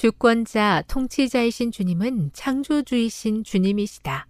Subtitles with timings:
[0.00, 4.26] 주권자 통치자이신 주님은 창조주이신 주님이시다.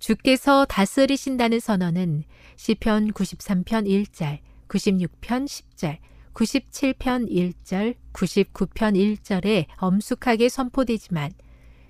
[0.00, 2.24] 주께서 다스리신다는 선언은
[2.56, 5.98] 시편 93편 1절, 96편 10절,
[6.34, 11.30] 97편 1절, 99편 1절에 엄숙하게 선포되지만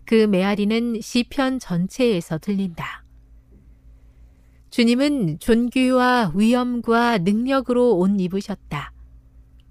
[0.05, 3.07] 그 메아리는 시편 전체에서 들린다.
[4.69, 8.93] 주님은 존귀와 위엄과 능력으로 옷 입으셨다.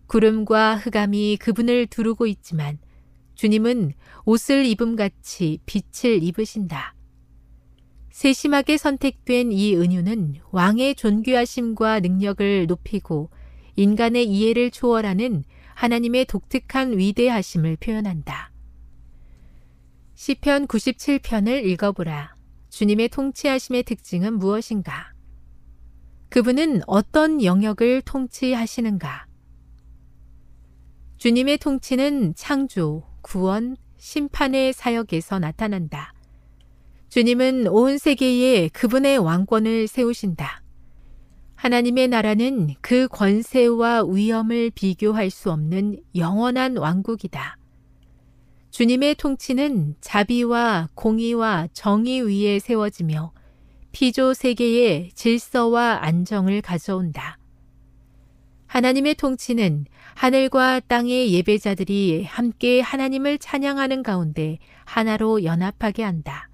[0.07, 2.79] 구름과 흑암이 그분을 두르고 있지만
[3.35, 3.93] 주님은
[4.25, 6.95] 옷을 입음같이 빛을 입으신다.
[8.11, 13.31] 세심하게 선택된 이 은유는 왕의 존귀하심과 능력을 높이고
[13.75, 15.43] 인간의 이해를 초월하는
[15.73, 18.51] 하나님의 독특한 위대하심을 표현한다.
[20.13, 22.35] 시편 97편을 읽어보라.
[22.69, 25.11] 주님의 통치하심의 특징은 무엇인가?
[26.29, 29.27] 그분은 어떤 영역을 통치하시는가?
[31.17, 36.13] 주님의 통치는 창조, 구원, 심판의 사역에서 나타난다.
[37.09, 40.61] 주님은 온 세계에 그분의 왕권을 세우신다.
[41.55, 47.57] 하나님의 나라는 그 권세와 위엄을 비교할 수 없는 영원한 왕국이다.
[48.71, 53.31] 주님의 통치는 자비와 공의와 정의 위에 세워지며
[53.93, 57.37] 피조 세계에 질서와 안정을 가져온다.
[58.65, 66.49] 하나님의 통치는 하늘과 땅의 예배자들이 함께 하나님을 찬양하는 가운데 하나로 연합하게 한다.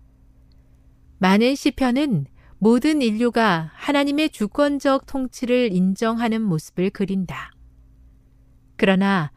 [1.17, 2.25] 많은 시편은
[2.57, 7.51] 모든 인류가 하나님의 주권적 통치를 인정하는 모습을 그린다.
[8.75, 9.31] 그러나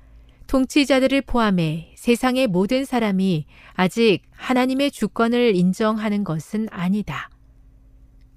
[0.46, 7.31] 통치자들을 포함해 세상의 모든 사람이 아직 하나님의 주권을 인정하는 것은 아니다.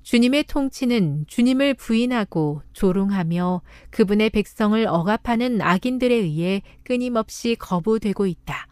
[0.06, 8.68] 주님의 통치는 주님을 부인하고 조롱하며 그분의 백성을 억압하는 악인들에 의해 끊임없이 거부되고 있다.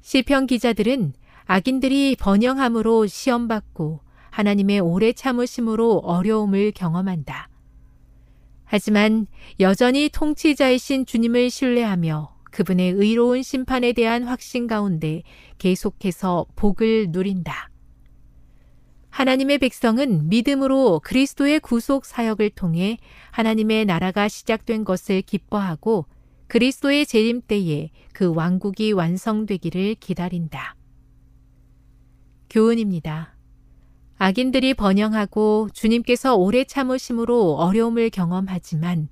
[0.00, 1.12] 시편 기자들은
[1.44, 4.00] 악인들이 번영함으로 시험받고
[4.30, 7.48] 하나님의 오래 참으심으로 어려움을 경험한다.
[8.64, 9.28] 하지만
[9.60, 15.22] 여전히 통치자이신 주님을 신뢰하며 그분의 의로운 심판에 대한 확신 가운데
[15.58, 17.71] 계속해서 복을 누린다.
[19.12, 22.96] 하나님의 백성은 믿음으로 그리스도의 구속 사역을 통해
[23.30, 26.06] 하나님의 나라가 시작된 것을 기뻐하고
[26.48, 30.76] 그리스도의 재림 때에 그 왕국이 완성되기를 기다린다.
[32.48, 33.36] 교훈입니다.
[34.16, 39.08] 악인들이 번영하고 주님께서 오래 참으심으로 어려움을 경험하지만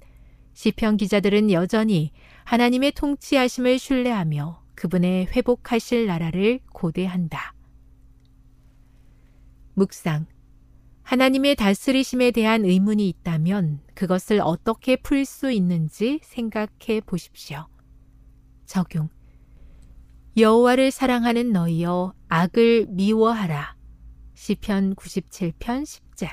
[0.54, 2.10] 시편 기자들은 여전히
[2.44, 7.59] 하나님의 통치하심을 신뢰하며 그분의 회복하실 나라를 고대한다.
[9.80, 10.26] 묵상.
[11.04, 17.66] 하나님의 다스리심에 대한 의문이 있다면 그것을 어떻게 풀 수 있는지 생각해 보십시오.
[18.66, 19.08] 적용.
[20.36, 23.74] 여호와를 사랑하는 너희여 악을 미워하라.
[24.34, 26.28] 시편 97편 10절.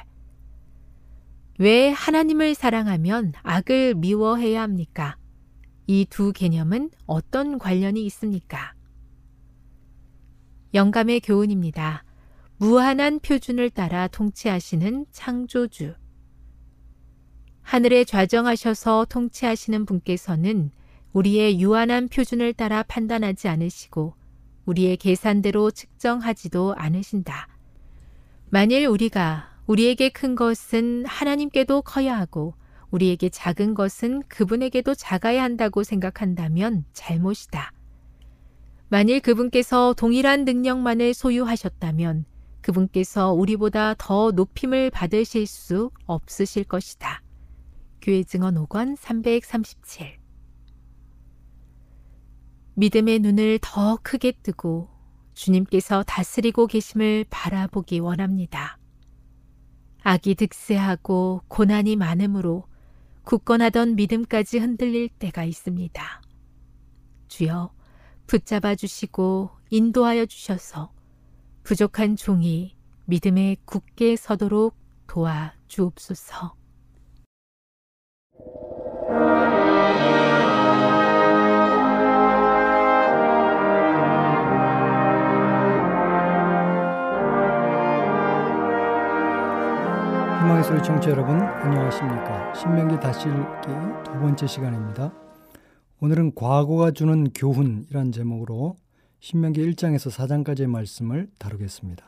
[1.59, 5.17] 왜 하나님을 사랑하면 악을 미워해야 합니까?
[5.87, 8.73] 이 두 개념은 어떤 관련이 있습니까?
[10.73, 12.03] 영감의 교훈입니다.
[12.59, 15.93] 무한한 표준을 따라 통치하시는 창조주.
[17.61, 20.71] 하늘에 좌정하셔서 통치하시는 분께서는
[21.13, 24.15] 우리의 유한한 표준을 따라 판단하지 않으시고
[24.65, 27.47] 우리의 계산대로 측정하지도 않으신다.
[28.49, 32.55] 만일 우리가 우리에게 큰 것은 하나님께도 커야 하고
[32.89, 37.71] 우리에게 작은 것은 그분에게도 작아야 한다고 생각한다면 잘못이다.
[38.89, 42.25] 만일 그분께서 동일한 능력만을 소유하셨다면
[42.67, 47.21] 그분께서 우리보다 더 높임을 받으실 수 없으실 것이다.
[48.01, 50.17] 교회 증언 5권 337
[52.73, 54.89] 믿음의 눈을 더 크게 뜨고
[55.33, 58.77] 주님께서 다스리고 계심을 바라보기 원합니다.
[60.03, 62.65] 악이 득세하고 고난이 많으므로
[63.23, 66.21] 굳건하던 믿음까지 흔들릴 때가 있습니다.
[67.29, 67.73] 주여
[68.25, 70.96] 붙잡아 주시고 인도하여 주셔서
[71.67, 72.77] 부족한 종이
[73.07, 74.73] 믿음에 굳게 서도록
[75.05, 76.55] 도와 주옵소서.
[90.39, 93.67] 희망의 소리 청취자 여러분 안녕하십니까 신명기 다시 읽기
[94.05, 95.11] 두 번째 시간입니다
[95.99, 98.77] 오늘은 과거가 주는 교훈이란 제목으로
[99.19, 102.05] 신명기 1장에서 4장까지의 말씀을 다루겠습니다.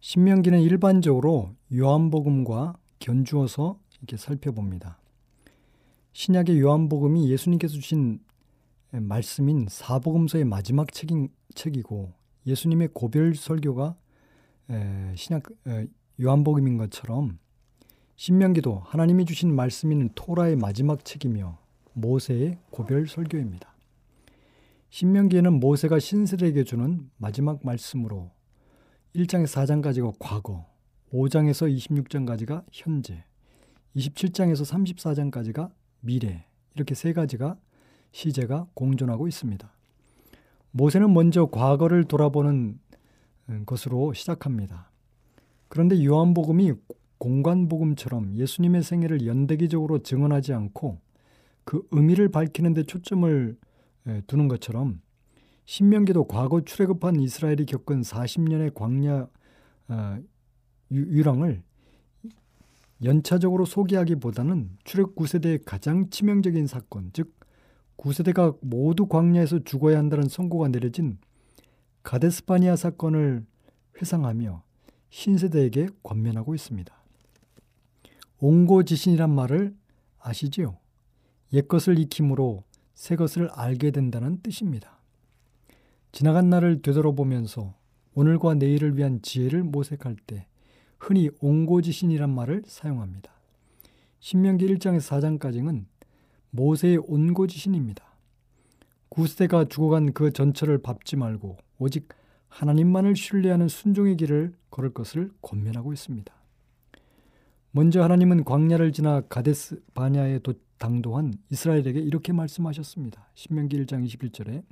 [0.00, 4.98] 신명기는 일반적으로 요한복음과 견주어서 이렇게 살펴봅니다.
[6.12, 8.20] 신약의 요한복음이 예수님께서 주신
[8.90, 12.12] 말씀인 사복음서의 마지막 책인, 책이고
[12.46, 13.96] 예수님의 고별 설교가
[15.14, 15.44] 신약
[16.20, 17.38] 요한복음인 것처럼
[18.16, 21.56] 신명기도 하나님이 주신 말씀인 토라의 마지막 책이며
[21.92, 23.72] 모세의 고별 설교입니다.
[24.90, 28.30] 신명기에는 모세가 신세대에게 주는 마지막 말씀으로
[29.14, 30.66] 1장에서 4장까지가 과거,
[31.12, 33.24] 5장에서 26장까지가 현재,
[33.96, 35.70] 27장에서 34장까지가
[36.00, 37.56] 미래, 이렇게 세 가지가
[38.12, 39.70] 시제가 공존하고 있습니다.
[40.70, 42.78] 모세는 먼저 과거를 돌아보는
[43.50, 44.90] 음, 것으로 시작합니다.
[45.68, 46.72] 그런데 요한복음이
[47.18, 50.98] 공관복음처럼 예수님의 생애를 연대기적으로 증언하지 않고
[51.64, 53.56] 그 의미를 밝히는 데 초점을
[54.26, 55.00] 두는 것처럼
[55.64, 59.28] 신명기도 과거 출애굽한 이스라엘이 겪은 40년의 광야
[59.88, 60.18] 어,
[60.90, 61.62] 유랑을
[63.04, 67.38] 연차적으로 소개하기보다는 출애굽 9세대의 가장 치명적인 사건, 즉
[67.96, 71.18] 9세대가 모두 광야에서 죽어야 한다는 선고가 내려진
[72.02, 73.44] 가데스파니아 사건을
[74.00, 74.62] 회상하며
[75.10, 76.94] 신세대에게 권면하고 있습니다.
[78.40, 79.76] 옹고지신이란 말을
[80.18, 80.78] 아시지요?
[81.52, 82.64] 옛것을 익힘으로
[82.98, 84.98] 새 것을 알게 된다는 뜻입니다.
[86.10, 87.72] 지나간 날을 되돌아보면서
[88.14, 90.48] 오늘과 내일을 위한 지혜를 모색할 때
[90.98, 93.30] 흔히 옹고지신이란 말을 사용합니다.
[94.18, 95.84] 신명기 1장에서 4장까지는
[96.50, 98.04] 모세의 온고지신입니다.
[99.10, 102.08] 구세대가 죽어간 그 전철을 밟지 말고 오직
[102.48, 106.34] 하나님만을 신뢰하는 순종의 길을 걸을 것을 권면하고 있습니다.
[107.70, 110.40] 먼저 하나님은 광야를 지나 가데스 바냐에
[110.78, 113.28] 당도한 이스라엘에게 이렇게 말씀하셨습니다.
[113.34, 114.62] 신명기 1장 21절에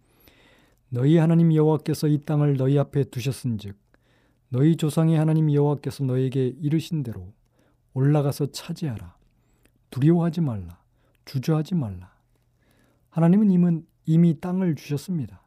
[0.88, 3.76] 너희 하나님 여호와께서 이 땅을 너희 앞에 두셨은즉
[4.48, 7.32] 너희 조상의 하나님 여호와께서 너에게 이르신 대로
[7.92, 9.16] 올라가서 차지하라.
[9.90, 10.78] 두려워하지 말라.
[11.24, 12.12] 주저하지 말라.
[13.10, 15.42] 하나님은 이미 땅을 주셨습니다.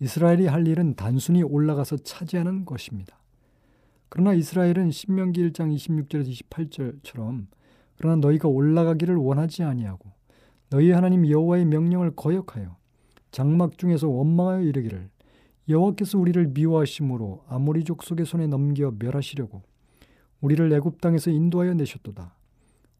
[0.00, 3.17] 이스라엘이 할 일은 단순히 올라가서 차지하는 것입니다.
[4.08, 7.46] 그러나 이스라엘은 신명기 1장 26절에서 28절처럼
[7.96, 10.10] 그러나 너희가 올라가기를 원하지 아니하고
[10.70, 12.76] 너희 하나님 여호와의 명령을 거역하여
[13.30, 15.10] 장막 중에서 원망하여 이르기를
[15.68, 19.62] 여호와께서 우리를 미워하심으로 아모리 족속의 손에 넘겨 멸하시려고
[20.40, 22.34] 우리를 애굽 땅에서 인도하여 내셨도다.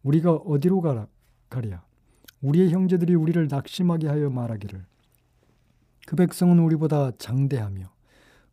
[0.03, 1.07] 우리가 어디로 가라,
[1.49, 1.83] 가랴?
[2.43, 4.85] 우리의 형제들이 우리를 낙심하게 하여 말하기를
[6.07, 7.91] 그 백성은 우리보다 장대하며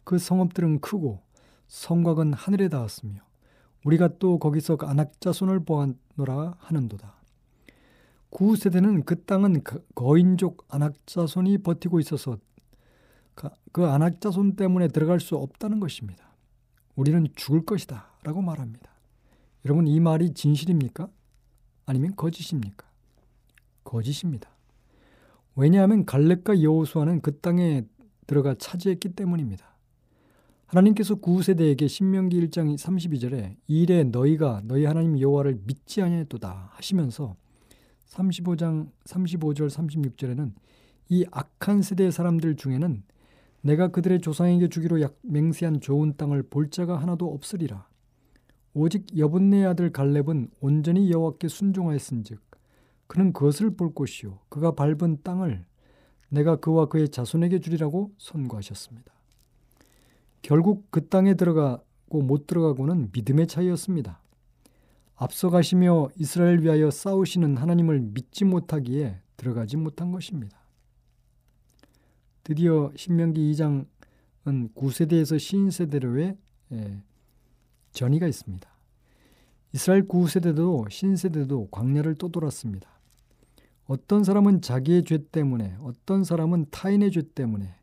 [0.03, 1.21] 그 성읍들은 크고
[1.67, 3.21] 성곽은 하늘에 닿았으며
[3.83, 7.15] 우리가 또 거기서 안악자손을 보았노라 하는도다.
[8.29, 9.61] 구세대는 그 땅은
[9.93, 12.37] 거인족 안악자손이 버티고 있어서
[13.71, 16.33] 그 안악자손 때문에 들어갈 수 없다는 것입니다.
[16.95, 18.89] 우리는 죽을 것이다 라고 말합니다.
[19.65, 21.09] 여러분 이 말이 진실입니까?
[21.85, 22.87] 아니면 거짓입니까?
[23.83, 24.49] 거짓입니다.
[25.55, 27.85] 왜냐하면 갈렙과 여호수아는 그 땅에
[28.27, 29.74] 들어가 차지했기 때문입니다.
[30.75, 37.37] 하나님께서 구세대에게 신명기 1장 32절에 이래 너희가 너희 하나님 여호와를 믿지 아니했도다 하시면서
[38.07, 40.51] 35장 35절 36절에는
[41.09, 43.03] 이 악한 세대의 사람들 중에는
[43.61, 47.87] 내가 그들의 조상에게 주기로 약 맹세한 좋은 땅을 볼 자가 하나도 없으리라.
[48.73, 52.41] 오직 여분네 아들 갈렙은 온전히 여호와께 순종하였은즉
[53.07, 55.63] 그는 그것을 볼 것이요 그가 밟은 땅을
[56.27, 59.14] 내가 그와 그의 자손에게 주리라고 선고하셨습니다.
[60.45, 64.21] 결국 그 땅에 들어가고 못 들어가고는 믿음의 차이였습니다.
[65.15, 70.55] 앞서가시며 이스라엘 위하여 싸우시는 하나님을 믿지 못하기에 들어가지 못한 것입니다.
[72.43, 73.87] 드디어 신명기 2장은
[74.75, 76.37] 9세대에서 신세대로의
[76.73, 77.01] 예,
[77.91, 78.69] 전이가 있습니다.
[79.73, 82.87] 이스라엘 9세대도 신세대도 광야를 떠돌았습니다.
[83.87, 87.73] 어떤 사람은 자기의 죄 때문에 어떤 사람은 타인의 죄 때문에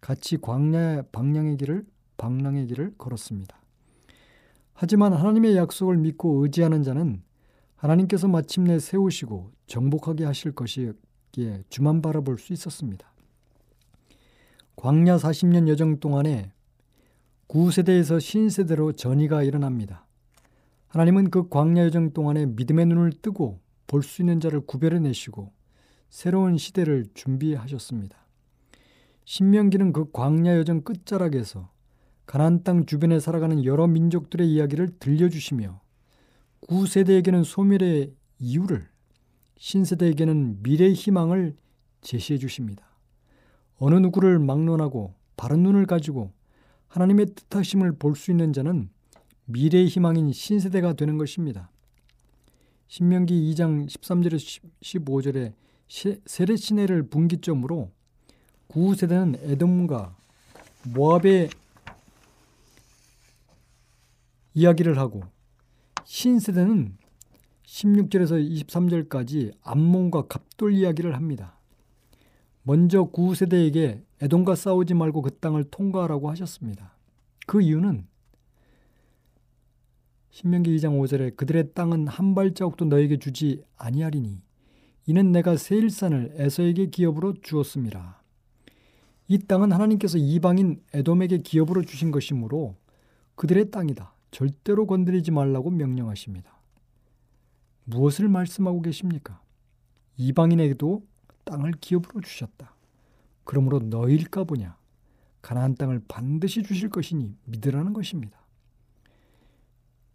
[0.00, 1.84] 같이 광야 방향의 길을
[2.22, 3.60] 방랑의 길을 걸었습니다.
[4.74, 7.20] 하지만 하나님의 약속을 믿고 의지하는 자는
[7.74, 13.12] 하나님께서 마침내 세우시고 정복하게 하실 것이기에 주만 바라볼 수 있었습니다.
[14.76, 16.52] 광야 40년 여정 동안에
[17.48, 20.06] 구세대에서 신세대로 전이가 일어납니다.
[20.86, 25.52] 하나님은 그 광야 여정 동안에 믿음의 눈을 뜨고 볼 수 있는 자를 구별해 내시고
[26.08, 28.16] 새로운 시대를 준비하셨습니다.
[29.24, 31.72] 신명기는 그 광야 여정 끝자락에서
[32.26, 35.80] 가나안 땅 주변에 살아가는 여러 민족들의 이야기를 들려주시며
[36.68, 38.86] 구세대에게는 소멸의 이유를
[39.58, 41.56] 신세대에게는 미래의 희망을
[42.00, 42.84] 제시해 주십니다.
[43.78, 46.32] 어느 누구를 막론하고 바른 눈을 가지고
[46.88, 48.88] 하나님의 뜻하심을 볼 수 있는 자는
[49.46, 51.70] 미래의 희망인 신세대가 되는 것입니다.
[52.88, 55.52] 신명기 2장 13절에서 15절에
[56.26, 57.90] 세례시내를 분기점으로
[58.68, 60.16] 구세대는 에돔과
[60.94, 61.50] 모압의
[64.54, 65.22] 이야기를 하고
[66.04, 66.96] 신세대는
[67.64, 71.58] 16절에서 23절까지 암몬과 갑돌 이야기를 합니다.
[72.62, 76.96] 먼저 구세대에게 에돔과 싸우지 말고 그 땅을 통과하라고 하셨습니다.
[77.46, 78.06] 그 이유는
[80.30, 84.42] 신명기 2장 5절에 그들의 땅은 한 발자국도 너에게 주지 아니하리니
[85.06, 88.22] 이는 내가 세일산을 에서에게 기업으로 주었습니다.
[89.28, 92.76] 이 땅은 하나님께서 이방인 에돔에게 기업으로 주신 것이므로
[93.34, 94.14] 그들의 땅이다.
[94.32, 96.58] 절대로 건드리지 말라고 명령하십니다.
[97.84, 99.40] 무엇을 말씀하고 계십니까?
[100.16, 101.06] 이방인에게도
[101.44, 102.74] 땅을 기업으로 주셨다.
[103.44, 104.76] 그러므로 너일까 보냐?
[105.42, 108.42] 가나안 땅을 반드시 주실 것이니 믿으라는 것입니다.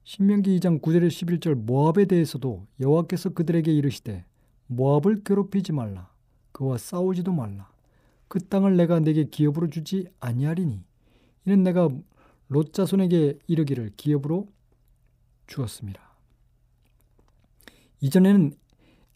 [0.03, 4.25] 신명기 2장 9절에 11절 모압에 대해서도 여호와께서 그들에게 이르시되
[4.67, 6.09] 모압을 괴롭히지 말라
[6.53, 7.69] 그와 싸우지도 말라
[8.29, 10.81] 그 땅을 내가 내게 기업으로 주지 아니하리니
[11.45, 11.89] 이는 내가
[12.47, 14.47] 롯 자손에게 이르기를 기업으로
[15.47, 16.01] 주었습니다.
[17.99, 18.53] 이전에는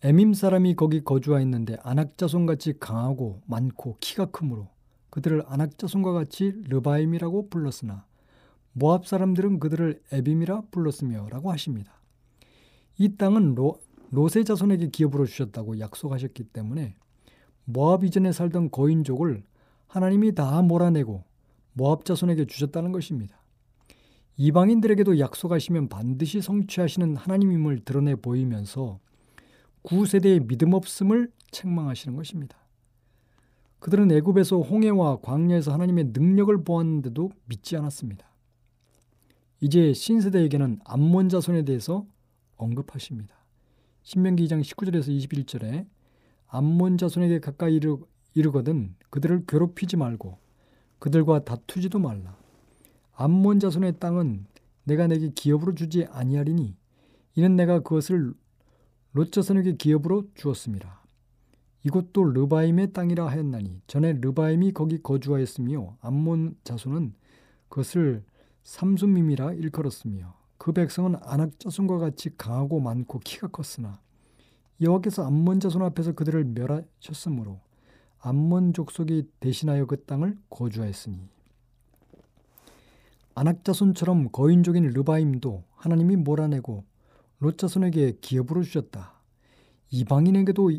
[0.03, 4.67] 에밈 사람이 거기 거주하였는데 안악자손 같이 강하고 많고 키가 크므로
[5.11, 8.05] 그들을 안악자손과 같이 르바임이라고 불렀으나
[8.73, 12.01] 모압 사람들은 그들을 에빔이라 불렀으며라고 하십니다.
[12.97, 16.95] 이 땅은 로, 롯의 자손에게 기업으로 주셨다고 약속하셨기 때문에
[17.65, 19.43] 모압 이전에 살던 거인족을
[19.87, 21.23] 하나님이 다 몰아내고
[21.73, 23.41] 모압 자손에게 주셨다는 것입니다.
[24.37, 28.99] 이방인들에게도 약속하시면 반드시 성취하시는 하나님임을 드러내 보이면서
[29.83, 32.57] 구세대의 믿음 없음을 책망하시는 것입니다.
[33.79, 38.29] 그들은 애굽에서 홍해와 광야에서 하나님의 능력을 보았는데도 믿지 않았습니다.
[39.59, 42.05] 이제 신세대에게는 암몬 자손에 대해서
[42.57, 43.35] 언급하십니다.
[44.03, 45.87] 신명기 2장 19절에서 21절에
[46.47, 47.97] 암몬 자손에게 가까이 이르,
[48.33, 50.37] 이르거든 그들을 괴롭히지 말고
[51.01, 52.37] 그들과 다투지도 말라.
[53.15, 54.45] 암몬 자손의 땅은
[54.83, 56.77] 내가 내게 기업으로 주지 아니하리니
[57.35, 58.35] 이는 내가 그것을
[59.13, 61.01] 롯 자손에게 기업으로 주었습니다.
[61.83, 67.15] 이곳도 르바임의 땅이라 하였나니 전에 르바임이 거기 거주하였으며 암몬 자손은
[67.67, 68.23] 그것을
[68.63, 73.99] 삼순밈이라 일컬었으며 그 백성은 아낙 자손과 같이 강하고 많고 키가 컸으나
[74.79, 77.59] 여호와께서 암몬 자손 앞에서 그들을 멸하셨으므로
[78.21, 81.19] 암몬 족속이 대신하여 그 땅을 거주하였으니
[83.33, 86.83] 아낙 자손처럼 거인족인 르바임도 하나님이 몰아내고
[87.39, 89.13] 롯 자손에게 기업으로 주셨다.
[89.89, 90.71] 이방인에게도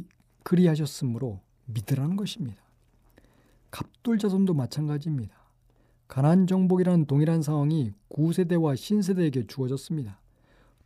[0.45, 2.63] 그리하셨으므로 믿으라는 것입니다.
[3.71, 5.35] 갑돌 자손도 마찬가지입니다.
[6.07, 10.21] 가난 정복이라는 동일한 상황이 구세대와 신세대에게 주어졌습니다.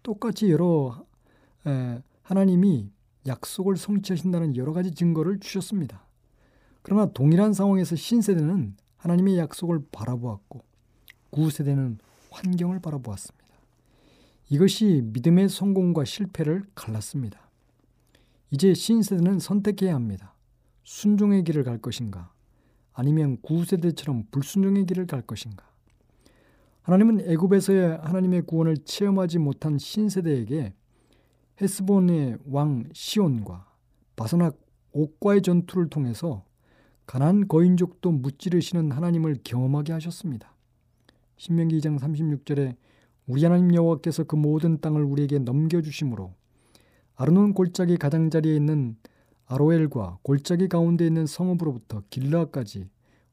[0.02, 1.04] 똑같이 여러
[1.66, 2.90] 에, 하나님이
[3.26, 6.05] 약속을 성취하신다는 여러 가지 증거를 주셨습니다.
[6.86, 10.62] 그러나 동일한 상황에서 신세대는 하나님의 약속을 바라보았고
[11.30, 11.98] 구세대는
[12.30, 13.44] 환경을 바라보았습니다.
[14.50, 17.40] 이것이 믿음의 성공과 실패를 갈랐습니다.
[18.52, 20.36] 이제 신세대는 선택해야 합니다.
[20.84, 22.32] 순종의 길을 갈 것인가?
[22.92, 25.68] 아니면 구세대처럼 불순종의 길을 갈 것인가?
[26.82, 30.72] 하나님은 애굽에서의 하나님의 구원을 체험하지 못한 신세대에게
[31.60, 33.66] 헤스본의 왕 시온과
[34.14, 34.56] 바사낙
[34.92, 36.45] 옥과의 전투를 통해서
[37.06, 40.52] 가난 거인족도 무찌르시는 하나님을 경험하게 하셨습니다.
[41.36, 42.76] 신명기 2장 36절에
[43.26, 46.32] 우리 하나님 여호와께서 그 모든 땅을 우리에게 넘겨주심으로
[47.14, 48.96] 아르논 골짜기 가장자리에 있는
[49.46, 52.88] 아로엘과 골짜기 가운데 있는 성읍으로부터 길라까지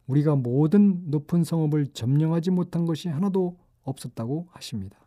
[0.08, 4.98] 우리가 모든 높은 성읍을 점령하지 못한 것이 하나도 없었다고 하십니다.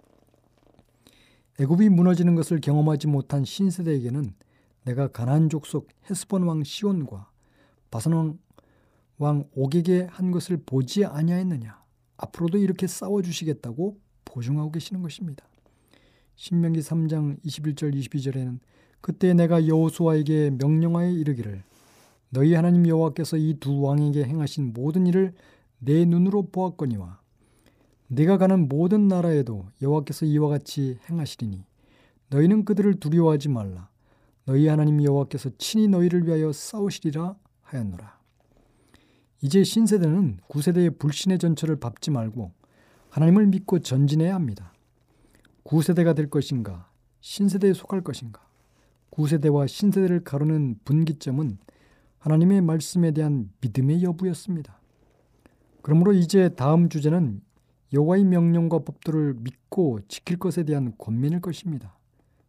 [1.60, 4.34] 애굽이 무너지는 것을 경험하지 못한 신세대에게는
[4.84, 7.30] 내가 가나안 족속 헤스본 왕 시온과
[7.90, 8.38] 바산 왕
[9.54, 11.82] 옥에게 한 것을 보지 아니하였느냐?
[12.18, 15.46] 앞으로도 이렇게 싸워 주시겠다고 보증하고 계시는 것입니다.
[16.34, 18.58] 신명기 3장 21절 22절에는
[19.00, 21.62] 그때 내가 여호수아에게 명령하여 이르기를
[22.28, 25.32] 너희 하나님 여호와께서 이 두 왕에게 행하신 모든 일을
[25.78, 27.20] 내 눈으로 보았거니와
[28.08, 31.64] 내가 가는 모든 나라에도 여호와께서 이와 같이 행하시리니
[32.28, 33.88] 너희는 그들을 두려워하지 말라.
[34.44, 38.15] 너희 하나님 여호와께서 친히 너희를 위하여 싸우시리라 하였노라
[39.46, 42.50] 이제 신세대는 구세대의 불신의 전철을 밟지 말고
[43.10, 44.72] 하나님을 믿고 전진해야 합니다.
[45.62, 48.44] 구세대가 될 것인가 신세대에 속할 것인가
[49.10, 51.58] 구세대와 신세대를 가르는 분기점은
[52.18, 54.80] 하나님의 말씀에 대한 믿음의 여부였습니다.
[55.80, 57.40] 그러므로 이제 다음 주제는
[57.92, 61.96] 여호와의 명령과 법도를 믿고 지킬 것에 대한 권면일 것입니다.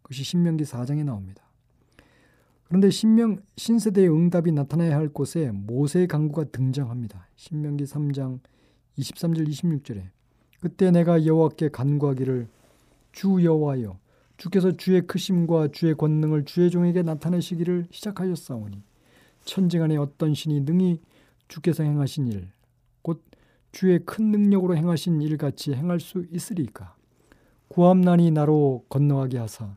[0.02, 1.47] 그것이 신명기 4장에 나옵니다.
[2.68, 7.28] 그런데 신명 신세대의 응답이 나타나야 할 곳에 모세의 강구가 등장합니다.
[7.36, 8.40] 신명기 3장
[8.98, 10.04] 23절 26절에
[10.60, 12.48] 그때 내가 여호와께 간구하기를
[13.14, 13.98] 주 여호와여
[14.38, 18.84] 주께서 주의 크심과 주의 권능을 주의 종에게 나타내시기를 시작하였사오니
[19.46, 21.02] 천지간에 어떤 신이 능히
[21.48, 22.50] 주께서 행하신 일,
[23.02, 23.24] 곧
[23.72, 26.96] 주의 큰 능력으로 행하신 일 같이 행할 수 있으리까?
[27.70, 29.76] 구함난이 나로 건너가게 하사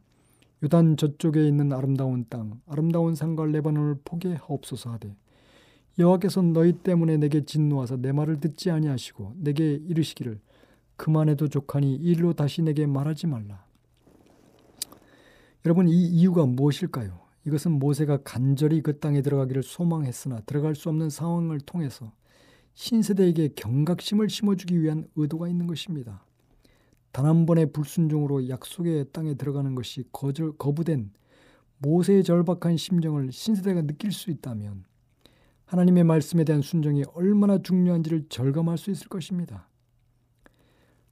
[0.62, 5.16] 요단 저쪽에 있는 아름다운 땅, 아름다운 산과 레바논을 포기하옵소서 하되
[5.98, 10.40] 여호와께서 너희 때문에 내게 진노하사 내 말을 듣지 아니하시고 내게 이르시기를
[10.96, 13.64] 그만해도 족하니 일로 다시 내게 말하지 말라.
[15.64, 17.18] 여러분 이 이유가 무엇일까요?
[17.46, 22.12] 이것은 모세가 간절히 그 땅에 들어가기를 소망했으나 들어갈 수 없는 상황을 통해서
[22.74, 26.22] 신세대에게 경각심을 심어주기 위한 의도가 있는 것입니다.
[27.12, 31.10] 단 한 번의 불순종으로 약속의 땅에 들어가는 것이 거절, 거부된
[31.78, 34.84] 모세의 절박한 심정을 신세대가 느낄 수 있다면
[35.64, 39.68] 하나님의 말씀에 대한 순종이 얼마나 중요한지를 절감할 수 있을 것입니다.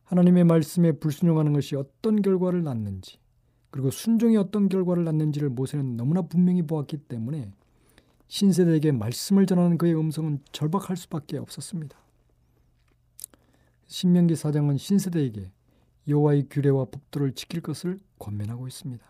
[0.04, 3.18] 하나님의 말씀에 불순종하는 것이 어떤 결과를 낳는지
[3.70, 7.52] 그리고 순종이 어떤 결과를 낳는지를 모세는 너무나 분명히 보았기 때문에
[8.28, 11.98] 신세대에게 말씀을 전하는 그의 음성은 절박할 수밖에 없었습니다.
[13.87, 15.50] 신명기 4장은 신세대에게
[16.09, 19.07] 여호와의 규례와 법도를 지킬 것을 권면하고 있습니다.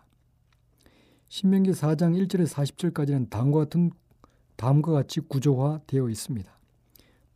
[1.29, 3.91] 신명기 4장 1절에 40절까지는 다음과 같은
[4.57, 6.51] 다음과 같이 구조화되어 있습니다.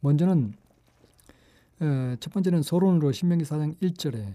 [0.00, 0.54] 먼저는
[2.18, 4.34] 첫 번째는 서론으로 신명기 4장 1절에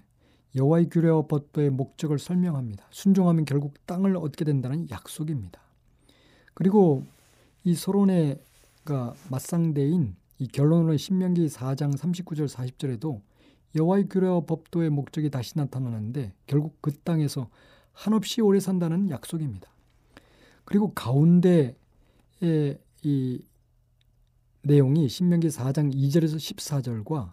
[0.56, 2.86] 여호와의 규례와 법도의 목적을 설명합니다.
[2.90, 5.60] 순종하면 결국 땅을 얻게 된다는 약속입니다.
[6.54, 7.04] 그리고
[7.63, 13.22] 이 서론의가 맞상대인 이 결론으로 신명기 4장 39절 40절에도
[13.78, 17.50] 여호와의 규례와 법도의 목적이 다시 나타나는데 결국 그 땅에서
[17.94, 19.70] 한없이 오래 산다는 약속입니다.
[20.66, 21.76] 그리고 가운데의
[23.04, 23.42] 이
[24.63, 27.32] 내용이 신명기 4장 2절에서 14절과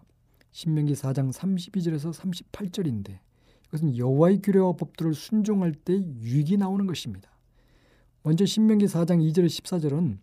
[0.51, 3.19] 신명기 4장 32절에서 38절인데
[3.67, 7.29] 이것은 여호와의 규례와 법도를 순종할 때 유익이 나오는 것입니다.
[8.23, 10.17] 먼저 신명기 4장 2절 14절은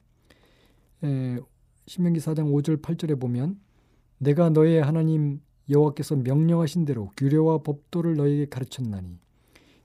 [1.04, 1.38] 에,
[1.86, 3.60] 신명기 4장 5절 8절에 보면
[4.18, 5.40] 내가 너의 하나님
[5.72, 9.18] 여호와께서 명령하신 대로 규례와 법도를 너에게 가르쳤나니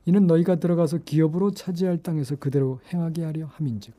[0.05, 3.93] 이는 너희가 들어가서 기업으로 차지할 땅에서 그대로 행하게 하려 함인즉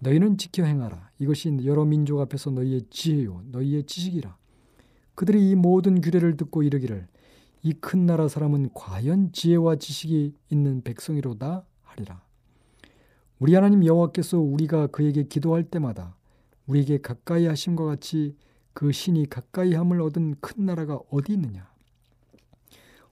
[0.00, 1.10] 너희는 지켜 행하라.
[1.18, 4.36] 이것이 여러 민족 앞에서 너희의 지혜요 너희의 지식이라.
[5.14, 7.06] 그들이 이 모든 규례를 듣고 이르기를
[7.64, 12.22] 이 큰 나라 사람은 과연 지혜와 지식이 있는 백성이로다 하리라.
[13.40, 16.16] 우리 하나님 여호와께서 우리가 그에게 기도할 때마다
[16.66, 18.36] 우리에게 가까이 하심과 같이
[18.78, 21.68] 그 신이 가까이 함을 얻은 큰 나라가 어디 있느냐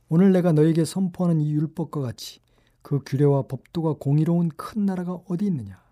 [0.09, 2.38] 오늘 내가 너에게 선포하는 이 율법과 같이
[2.83, 5.83] 그 규례와 법도가 공의로운 큰 나라가 어디 있느냐?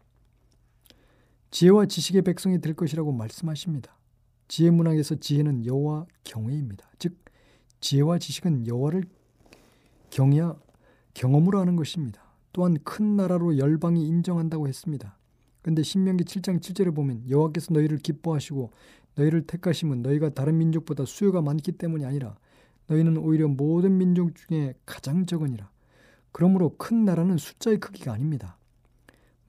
[1.50, 3.98] 지혜와 지식의 백성이 될 것이라고 말씀하십니다.
[4.46, 6.88] 지혜 문학에서 지혜는 여호와 경외입니다.
[7.00, 7.16] 즉
[7.80, 9.02] 지혜와 지식은 여호와를
[10.10, 10.52] 경외
[11.14, 12.22] 경험으로 하는 것입니다.
[12.52, 15.18] 또한 큰 나라로 열방이 인정한다고 했습니다.
[15.62, 18.70] 그런데 신명기 7장 7절에 보면 여호와께서 너희를 기뻐하시고
[19.16, 22.36] 너희를 택하심은 너희가 다른 민족보다 수요가 많기 때문이 아니라
[22.88, 25.70] 너희는 오히려 모든 민족 중에 가장 적으니라.
[26.32, 28.58] 그러므로 큰 나라는 숫자의 크기가 아닙니다.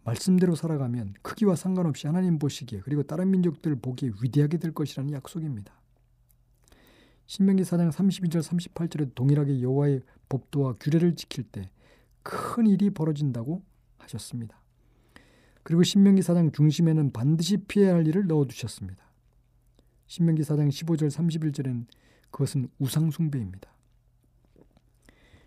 [0.03, 5.73] 말씀대로 살아가면 크기와 상관없이 하나님 보시기에 그리고 다른 민족들 보기에 위대하게 될 것이라는 약속입니다.
[7.25, 11.69] 신명기 4장 32절 38절에 동일하게 여호와의 법도와 규례를 지킬 때
[12.25, 13.61] 큰 일이 벌어진다고
[13.99, 14.59] 하셨습니다.
[15.61, 19.05] 그리고 신명기 4장 중심에는 반드시 피해야 할 일을 넣어 두셨습니다.
[20.07, 21.85] 신명기 4장 15절 31절에는
[22.31, 23.69] 그것은 우상 숭배입니다.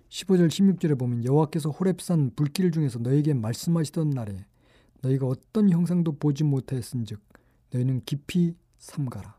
[0.09, 4.47] 15절 16절에 보면 여호와께서 호렙산 불길 중에서 너에게 말씀하시던 날에
[5.03, 7.21] 너희가 어떤 형상도 보지 못하였은즉
[7.73, 9.37] 너희는 깊이 삼가라.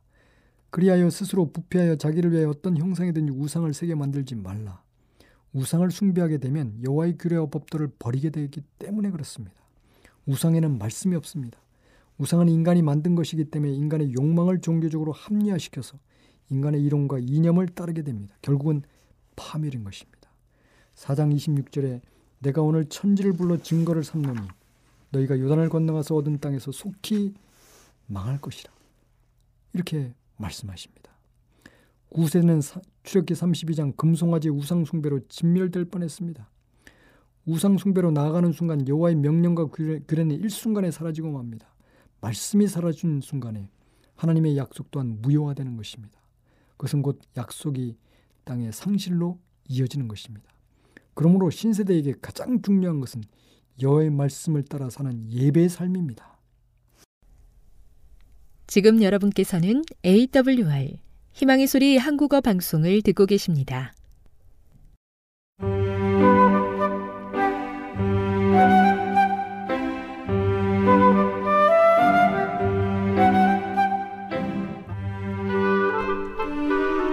[0.70, 4.84] 그리하여 스스로 부패하여 자기를 위하여 어떤 형상이든지 우상을 새겨 만들지 말라.
[5.54, 9.56] 우상을 숭배하게 되면 여호와의 규례와 법도를 버리게 되기 때문에 그렇습니다.
[10.28, 11.60] 우상에는 말씀이 없습니다.
[12.20, 15.98] 우상은 인간이 만든 것이기 때문에 인간의 욕망을 종교적으로 합리화시켜서
[16.50, 18.36] 인간의 이론과 이념을 따르게 됩니다.
[18.42, 18.84] 결국은
[19.36, 20.30] 파멸인 것입니다.
[20.96, 22.02] 4장 26절에
[22.40, 24.42] 내가 오늘 천지를 불러 증거를 삼노니
[25.12, 27.34] 너희가 요단을 건너가서 얻은 땅에서 속히
[28.08, 28.72] 망할 것이라.
[29.74, 31.10] 이렇게 말씀하십니다.
[32.10, 32.60] 구세는
[33.04, 36.50] 출애기 32장 금송아지 우상 숭배로 진멸될 뻔했습니다.
[37.46, 41.68] 우상 숭배로 나아가는 순간 여호와의 명령과 규례는 일순간에 사라지고 맙니다.
[42.22, 43.70] 말씀이 사라진 순간에
[44.16, 46.20] 하나님의 약속 또한 무효화되는 것입니다.
[46.72, 47.98] 그것은 곧 약속이
[48.44, 50.50] 땅의 상실로 이어지는 것입니다.
[51.14, 53.24] 그러므로 신세대에게 가장 중요한 것은
[53.82, 56.38] 여호의 말씀을 따라 사는 예배의 삶입니다.
[58.68, 61.00] 지금 여러분께서는 AWR
[61.34, 63.94] 희망의 소리 한국어 방송을 듣고 계십니다.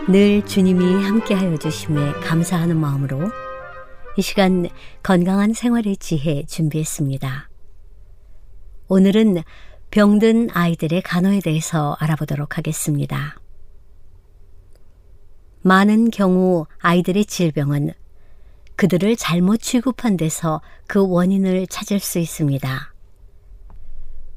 [0.08, 3.28] 늘 주님이 함께하여 주심에 감사하는 마음으로
[4.16, 4.68] 이 시간
[5.02, 7.50] 건강한 생활의 지혜 준비했습니다.
[8.86, 9.42] 오늘은
[9.90, 13.36] 병든 아이들의 간호에 대해서 알아보도록 하겠습니다.
[15.62, 17.92] 많은 경우 아이들의 질병은
[18.76, 22.94] 그들을 잘못 취급한 데서 그 원인을 찾을 수 있습니다.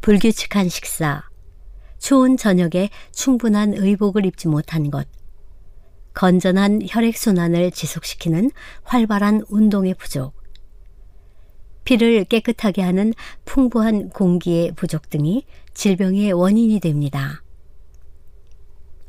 [0.01, 1.29] 불규칙한 식사,
[1.99, 5.07] 추운 저녁에 충분한 의복을 입지 못한 것,
[6.13, 8.51] 건전한 혈액순환을 지속시키는
[8.83, 10.33] 활발한 운동의 부족,
[11.83, 13.13] 피를 깨끗하게 하는
[13.45, 17.41] 풍부한 공기의 부족 등이 질병의 원인이 됩니다.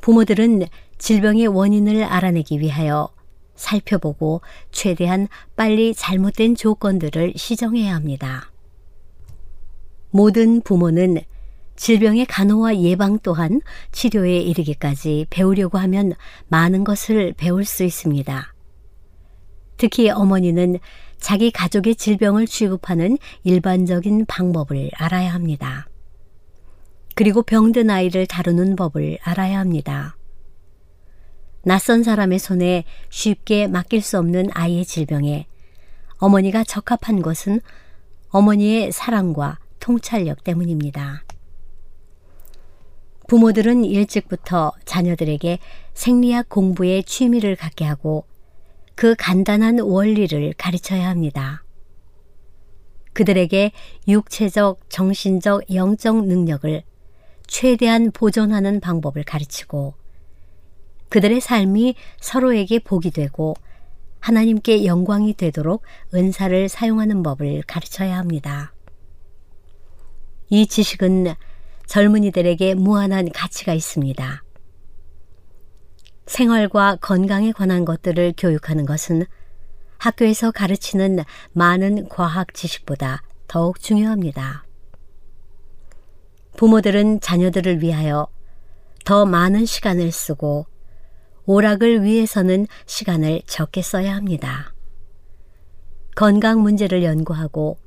[0.01, 0.65] 부모들은
[0.99, 3.11] 질병의 원인을 알아내기 위하여
[3.55, 8.51] 살펴보고 최대한 빨리 잘못된 조건들을 시정해야 합니다.
[10.11, 11.19] 모든 부모는
[11.77, 13.61] 질병의 간호와 예방 또한
[13.93, 16.13] 치료에 이르기까지 배우려고 하면
[16.49, 18.55] 많은 것을 배울 수 있습니다.
[19.77, 20.79] 특히 어머니는
[21.19, 25.87] 자기 가족의 질병을 취급하는 일반적인 방법을 알아야 합니다.
[27.15, 30.17] 그리고 병든 아이를 다루는 법을 알아야 합니다.
[31.63, 35.47] 낯선 사람의 손에 쉽게 맡길 수 없는 아이의 질병에
[36.17, 37.61] 어머니가 적합한 것은
[38.29, 41.25] 어머니의 사랑과 통찰력 때문입니다.
[43.31, 45.61] 부모들은 일찍부터 자녀들에게
[45.95, 48.25] 생리학 공부에 취미를 갖게 하고
[48.97, 51.63] 그 간단한 원리를 가르쳐야 합니다.
[53.13, 53.71] 그들에게
[54.09, 56.83] 육체적, 정신적, 영적 능력을
[57.47, 59.95] 최대한 보존하는 방법을 가르치고
[61.09, 63.55] 그들의 삶이 서로에게 복이 되고
[64.19, 68.75] 하나님께 영광이 되도록 은사를 사용하는 법을 가르쳐야 합니다.
[70.49, 71.37] 이 지식은
[71.91, 74.45] 젊은이들에게 무한한 가치가 있습니다.
[76.25, 79.25] 생활과 건강에 관한 것들을 교육하는 것은
[79.99, 81.19] 학교에서 가르치는
[81.51, 84.65] 많은 과학 지식보다 더욱 중요합니다.
[86.57, 88.29] 부모들은 자녀들을 위하여
[89.05, 90.67] 더 많은 시간을 쓰고
[91.47, 94.73] 오락을 위해서는 시간을 적게 써야 합니다.
[96.15, 97.79] 건강 문제를 연구하고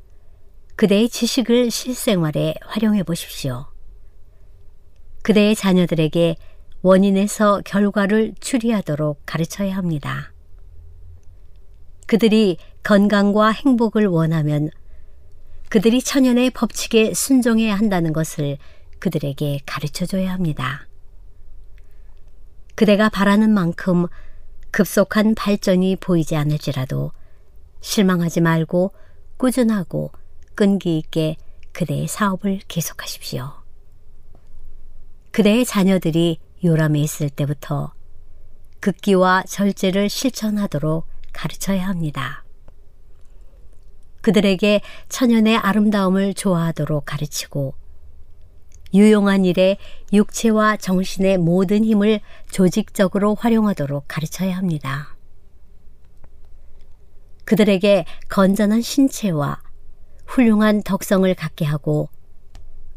[0.75, 3.72] 그대의 지식을 실생활에 활용해 보십시오.
[5.23, 6.35] 그대의 자녀들에게
[6.81, 10.33] 원인에서 결과를 추리하도록 가르쳐야 합니다.
[12.07, 14.69] 그들이 건강과 행복을 원하면
[15.69, 18.57] 그들이 천연의 법칙에 순종해야 한다는 것을
[18.99, 20.87] 그들에게 가르쳐 줘야 합니다.
[22.75, 24.07] 그대가 바라는 만큼
[24.71, 27.11] 급속한 발전이 보이지 않을지라도
[27.79, 28.91] 실망하지 말고
[29.37, 30.11] 꾸준하고
[30.53, 31.37] 끈기 있게
[31.71, 33.62] 그대의 사업을 계속하십시오.
[35.33, 37.91] 그대의 자녀들이 요람에 있을 때부터
[38.79, 42.45] 극기와 절제를 실천하도록 가르쳐야 합니다.
[44.21, 47.73] 그들에게 천연의 아름다움을 좋아하도록 가르치고
[48.93, 49.77] 유용한 일에
[50.13, 52.19] 육체와 정신의 모든 힘을
[52.51, 55.17] 조직적으로 활용하도록 가르쳐야 합니다.
[57.45, 59.63] 그들에게 건전한 신체와
[60.27, 62.09] 훌륭한 덕성을 갖게 하고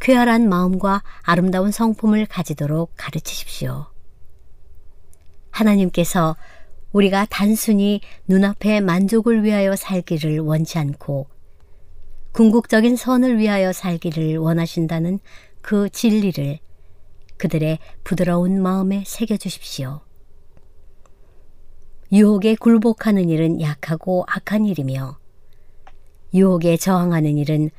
[0.00, 3.86] 쾌활한 마음과 아름다운 성품을 가지도록 가르치십시오.
[5.50, 6.36] 하나님께서
[6.92, 11.28] 우리가 단순히 눈앞의 만족을 위하여 살기를 원치 않고
[12.32, 15.18] 궁극적인 선을 위하여 살기를 원하신다는
[15.62, 16.58] 그 진리를
[17.38, 20.00] 그들의 부드러운 마음에 새겨주십시오.
[22.12, 25.18] 유혹에 굴복하는 일은 약하고 악한 일이며
[26.34, 27.70] 유혹에 저항하는 일은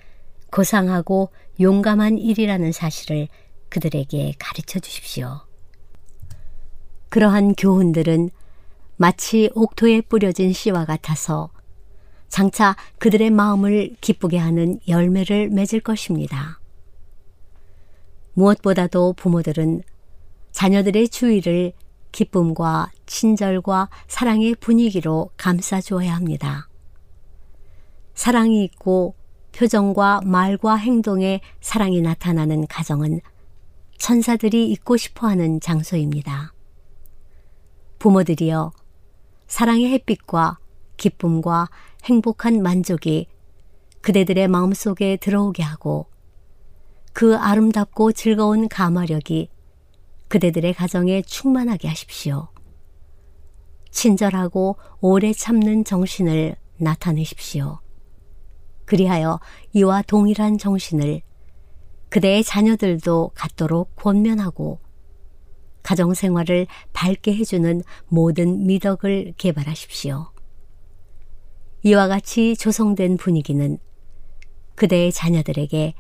[0.52, 1.30] 고상하고
[1.60, 3.28] 용감한 일이라는 사실을
[3.70, 5.42] 그들에게 가르쳐 주십시오.
[7.10, 8.30] 그러한 교훈들은
[8.98, 11.50] 마치 옥토에 뿌려진 씨와 같아서
[12.30, 16.60] 장차 그들의 마음을 기쁘게 하는 열매를 맺을 것입니다.
[18.34, 19.84] 무엇보다도 부모들은
[20.52, 21.74] 자녀들의 주의를
[22.12, 26.68] 기쁨과 친절과 사랑의 분위기로 감싸주어야 합니다.
[28.14, 29.16] 사랑이 있고
[29.58, 33.22] 표정과 말과 행동에 사랑이 나타나는 가정은
[33.98, 36.54] 천사들이 있고 싶어 하는 장소입니다.
[37.98, 38.72] 부모들이여
[39.48, 40.60] 사랑의 햇빛과
[40.98, 41.70] 기쁨과
[42.04, 43.26] 행복한 만족이
[44.02, 46.06] 그대들의 마음속에 들어오게 하고
[47.12, 49.50] 그 아름답고 즐거운 가마력이
[50.28, 52.50] 그대들의 가정에 충만하게 하십시오.
[53.90, 57.80] 친절하고 오래 참는 정신을 나타내십시오.
[58.88, 59.40] 그리하여
[59.74, 61.22] 이와 동일한 정신을
[62.10, 64.80] 그대의 자녀들도 갖도록 권면하고
[65.84, 70.32] 가정생활을 밝게 해주는 모든 미덕을 개발하십시오.
[71.84, 73.78] 이와 같이 조성된 분위기는
[74.76, 75.94] 그대의 자녀들에게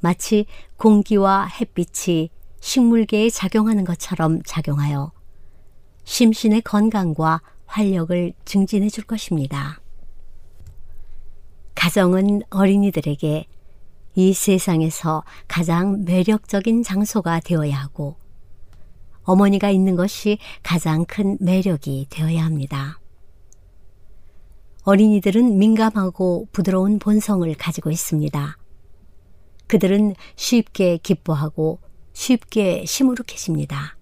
[0.00, 5.12] 마치 공기와 햇빛이 식물계에 작용하는 것처럼 작용하여
[6.04, 9.83] 심신의 건강과 활력을 증진해 줄 것입니다.
[11.74, 13.46] 가정은 어린이들에게
[14.16, 18.16] 이 세상에서 가장 매력적인 장소가 되어야 하고
[19.24, 23.00] 어머니가 있는 것이 가장 큰 매력이 되어야 합니다.
[24.84, 28.58] 어린이들은 민감하고 부드러운 본성을 가지고 있습니다.
[29.66, 31.80] 그들은 쉽게 기뻐하고
[32.12, 33.96] 쉽게 시무룩해집니다.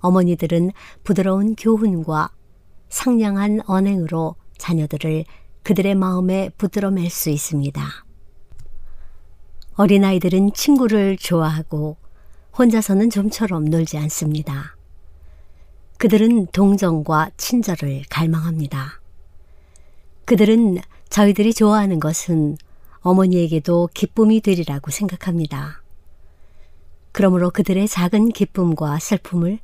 [0.00, 0.72] 어머니들은
[1.04, 2.30] 부드러운 교훈과
[2.90, 5.24] 상냥한 언행으로 자녀들을
[5.62, 7.82] 그들의 마음에 붙들어맬 수 있습니다.
[9.74, 11.96] 어린아이들은 친구를 좋아하고
[12.58, 14.76] 혼자서는 좀처럼 놀지 않습니다.
[15.98, 19.00] 그들은 동정과 친절을 갈망합니다.
[20.24, 22.56] 그들은 저희들이 좋아하는 것은
[23.00, 25.82] 어머니에게도 기쁨이 되리라고 생각합니다.
[27.12, 29.58] 그러므로 그들의 작은 기쁨과 슬픔을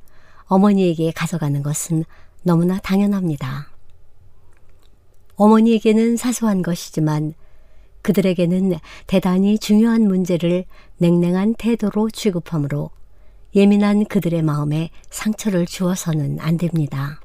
[0.45, 2.03] 어머니에게 가져가는 것은
[2.43, 3.68] 너무나 당연합니다.
[5.39, 7.33] 어머니에게는 사소한 것이지만
[8.01, 8.73] 그들에게는
[9.07, 10.65] 대단히 중요한 문제를
[10.97, 12.89] 냉랭한 태도로 취급하므로
[13.55, 17.21] 예민한 그들의 마음에 상처를 주어서는 안 됩니다.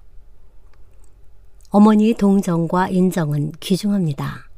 [1.70, 4.48] 어머니의 동정과 인정은 귀중합니다.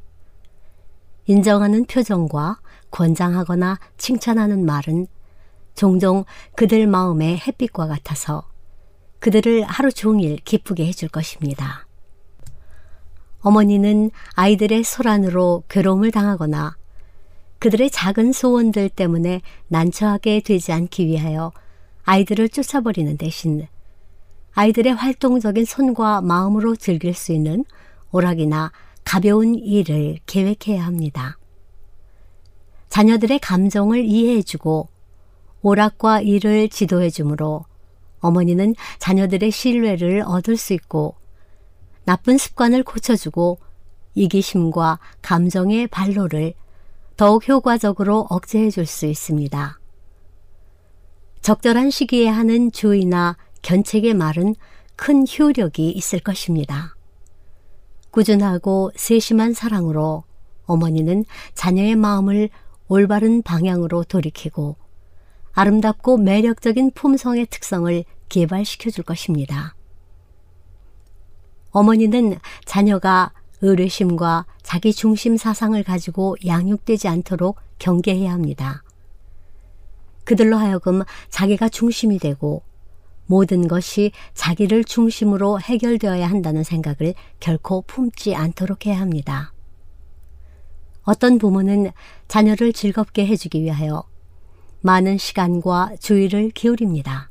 [1.25, 2.59] 인정하는 표정과
[2.91, 5.07] 권장하거나 칭찬하는 말은
[5.73, 8.47] 종종 그들 마음의 햇빛과 같아서
[9.17, 11.86] 그들을 하루 종일 기쁘게 해줄 것입니다.
[13.47, 16.75] 어머니는 아이들의 소란으로 괴로움을 당하거나
[17.59, 21.53] 그들의 작은 소원들 때문에 난처하게 되지 않기 위하여
[22.03, 23.65] 아이들을 쫓아버리는 대신
[24.51, 27.63] 아이들의 활동적인 손과 마음으로 즐길 수 있는
[28.11, 28.73] 오락이나
[29.05, 31.37] 가벼운 일을 계획해야 합니다.
[32.89, 34.89] 자녀들의 감정을 이해해주고
[35.61, 37.63] 오락과 일을 지도해주므로
[38.19, 41.15] 어머니는 자녀들의 신뢰를 얻을 수 있고
[42.07, 43.59] 나쁜 습관을 고쳐주고
[44.15, 46.53] 이기심과 감정의 발로를
[47.17, 49.77] 더욱 효과적으로 억제해 줄 수 있습니다.
[51.41, 54.55] 적절한 시기에 하는 주의나 견책의 말은
[54.95, 56.95] 큰 효력이 있을 것입니다.
[58.11, 60.23] 꾸준하고 세심한 사랑으로
[60.63, 62.49] 어머니는 자녀의 마음을
[62.87, 64.77] 올바른 방향으로 돌이키고
[65.51, 69.76] 아름답고 매력적인 품성의 특성을 개발시켜 줄 것입니다.
[71.77, 78.83] 어머니는 자녀가 의뢰심과 자기 중심 사상을 가지고 양육되지 않도록 경계해야 합니다.
[80.23, 82.63] 그들로 하여금 자기가 중심이 되고
[83.27, 89.53] 모든 것이 자기를 중심으로 해결되어야 한다는 생각을 결코 품지 않도록 해야 합니다.
[91.03, 91.91] 어떤 부모는
[92.27, 94.03] 자녀를 즐겁게 해주기 위하여
[94.81, 97.29] 많은 시간과 주의를 기울입니다.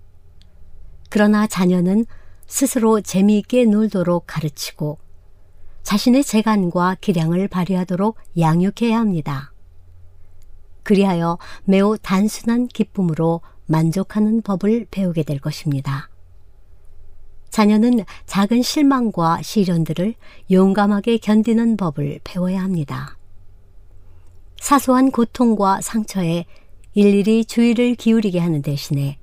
[1.10, 2.06] 그러나 자녀는
[2.46, 4.98] 스스로 재미있게 놀도록 가르치고
[5.82, 9.52] 자신의 재간과 기량을 발휘하도록 양육해야 합니다.
[10.82, 16.08] 그리하여 매우 단순한 기쁨으로 만족하는 법을 배우게 될 것입니다.
[17.50, 20.14] 자녀는 작은 실망과 시련들을
[20.50, 23.16] 용감하게 견디는 법을 배워야 합니다.
[24.60, 26.44] 사소한 고통과 상처에
[26.94, 29.18] 일일이 주의를 기울이게 하는 대신에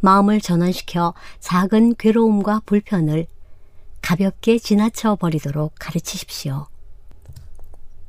[0.00, 3.26] 마음을 전환시켜 작은 괴로움과 불편을
[4.02, 6.66] 가볍게 지나쳐 버리도록 가르치십시오.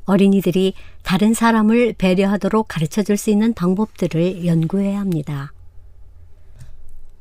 [0.06, 0.73] 어린이들이
[1.04, 5.54] 다른 사람을 배려하도록 가르쳐 줄 수 있는 방법들을 연구해야 합니다.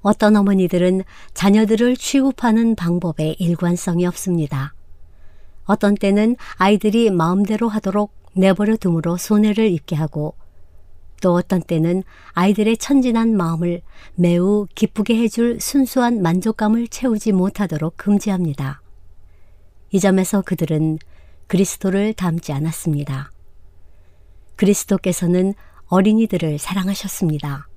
[0.03, 1.03] 어떤 어머니들은
[1.35, 4.73] 자녀들을 취급하는 방법에 일관성이 없습니다.
[5.65, 10.35] 어떤 때는 아이들이 마음대로 하도록 내버려 둠으로 손해를 입게 하고
[11.21, 12.03] 또 어떤 때는
[12.33, 13.83] 아이들의 천진한 마음을
[14.15, 18.83] 매우 기쁘게 해줄 순수한 만족감을 채우지 못하도록 금지합니다.
[19.91, 20.99] 이 점에서 그들은
[21.47, 23.33] 그리스도를 닮지 않았습니다.
[24.57, 25.55] 그리스도께서는
[25.87, 27.69] 어린이들을 사랑하셨습니다.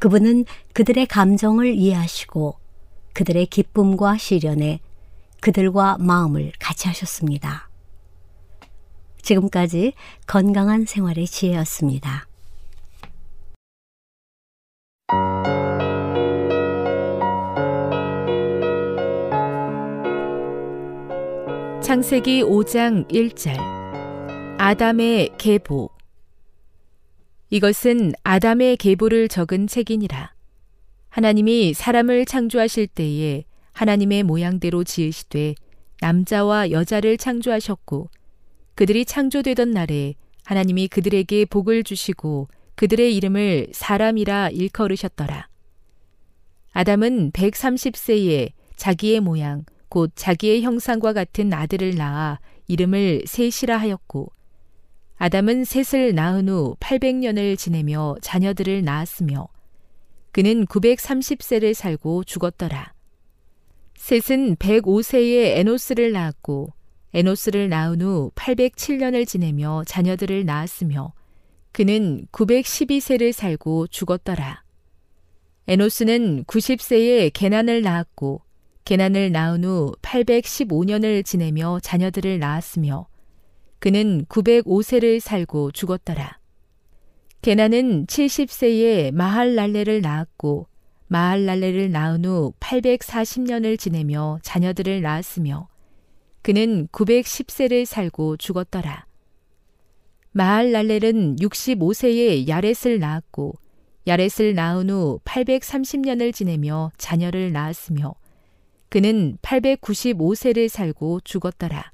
[0.00, 2.58] 그분은 그들의 감정을 이해하시고
[3.12, 4.80] 그들의 기쁨과 시련에
[5.40, 7.65] 그들과 마음을 같이 하셨습니다.
[9.26, 9.92] 지금까지
[10.28, 12.28] 건강한 생활의 지혜였습니다.
[21.82, 23.56] 창세기 5장 1절
[24.58, 25.90] 아담의 계보
[27.50, 30.34] 이것은 아담의 계보를 적은 책이니라.
[31.08, 35.54] 하나님이 사람을 창조하실 때에 하나님의 모양대로 지으시되
[36.00, 38.08] 남자와 여자를 창조하셨고
[38.76, 45.48] 그들이 창조되던 날에 하나님이 그들에게 복을 주시고 그들의 이름을 사람이라 일컬으셨더라.
[46.72, 54.30] 아담은 130세에 자기의 모양, 곧 자기의 형상과 같은 아들을 낳아 이름을 셋이라 하였고,
[55.16, 59.48] 아담은 셋을 낳은 후 800년을 지내며 자녀들을 낳았으며,
[60.32, 62.92] 그는 930세를 살고 죽었더라.
[63.96, 66.75] 셋은 105세에 에노스를 낳았고,
[67.16, 71.14] 에노스를 낳은 후 807년을 지내며 자녀들을 낳았으며
[71.72, 74.62] 그는 912세를 살고 죽었더라.
[75.66, 78.42] 에노스는 90세에 게난을 낳았고
[78.84, 83.08] 게난을 낳은 후 815년을 지내며 자녀들을 낳았으며
[83.78, 86.38] 그는 905세를 살고 죽었더라.
[87.40, 90.68] 게난은 70세에 마할랄레를 낳았고
[91.06, 95.68] 마할랄레를 낳은 후 840년을 지내며 자녀들을 낳았으며
[96.46, 99.04] 그는 910세를 살고 죽었더라.
[100.30, 103.54] 마할 랄렐은 65세에 야렛을 낳았고
[104.06, 108.14] 야렛을 낳은 후 830년을 지내며 자녀를 낳았으며
[108.88, 111.90] 그는 895세를 살고 죽었더라.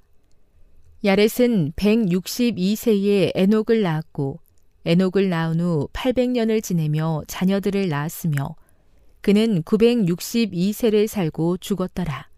[1.02, 4.38] 야렛은 162세에 에녹을 낳았고
[4.84, 8.54] 에녹을 낳은 후 800년을 지내며 자녀들을 낳았으며
[9.22, 12.31] 그는 962세를 살고 죽었더라.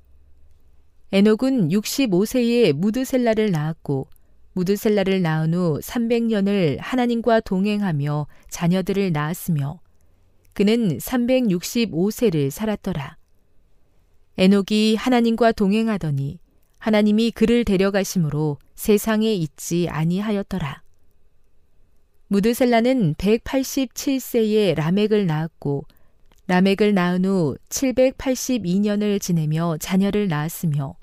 [1.14, 4.08] 에녹은 65세에 무드셀라를 낳았고
[4.54, 9.78] 무드셀라를 낳은 후 300년을 하나님과 동행하며 자녀들을 낳았으며
[10.54, 13.16] 그는 365세를 살았더라.
[14.38, 16.40] 에녹이 하나님과 동행하더니
[16.78, 20.82] 하나님이 그를 데려가심으로 세상에 있지 아니하였더라.
[22.26, 25.84] 무드셀라는 187세에 라멕을 낳았고
[26.48, 30.96] 라멕을 낳은 후 782년을 지내며 자녀를 낳았으며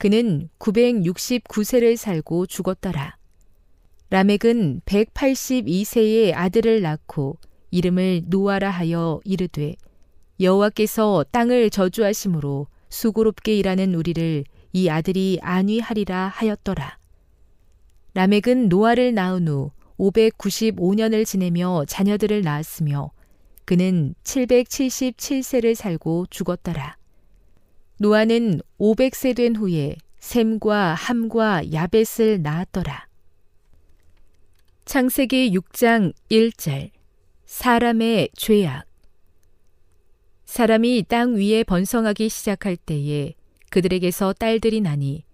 [0.00, 3.18] 그는 969세를 살고 죽었더라.
[4.08, 7.36] 라멕은 182세의 아들을 낳고
[7.70, 9.74] 이름을 노아라 하여 이르되
[10.40, 16.96] 여호와께서 땅을 저주하심으로 수고롭게 일하는 우리를 이 아들이 안위하리라 하였더라.
[18.14, 23.10] 라멕은 노아를 낳은 후 595년을 지내며 자녀들을 낳았으며
[23.66, 26.99] 그는 777세를 살고 죽었더라.
[28.02, 33.06] 노아는 500세 된 후에 샘과 함과 야벳을 낳았더라.
[34.86, 36.92] 창세기 6장 1절
[37.44, 38.86] 사람의 죄악
[40.46, 43.34] 사람이 땅 위에 번성하기 시작할 때에
[43.68, 45.24] 그들에게서 딸들이 나니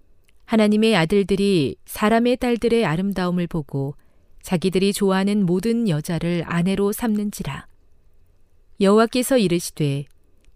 [0.47, 3.95] 하나님의 아들들이 사람의 딸들의 아름다움을 보고
[4.43, 7.69] 자기들이 좋아하는 모든 여자를 아내로 삼는지라.
[8.81, 10.07] 여호와께서 이르시되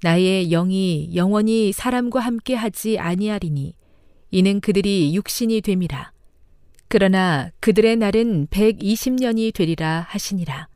[0.02, 3.74] 나의 영이 영원히 사람과 함께 하지 아니하리니
[4.30, 6.12] 이는 그들이 육신이 됨이라.
[6.88, 10.68] 그러나 그들의 날은 120년이 되리라 하시니라.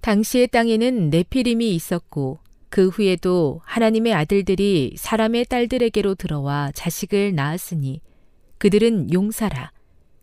[0.00, 2.38] 당시의 땅에는 네피림이 있었고
[2.68, 8.00] 그 후에도 하나님의 아들들이 사람의 딸들에게로 들어와 자식을 낳았으니
[8.58, 9.72] 그들은 용사라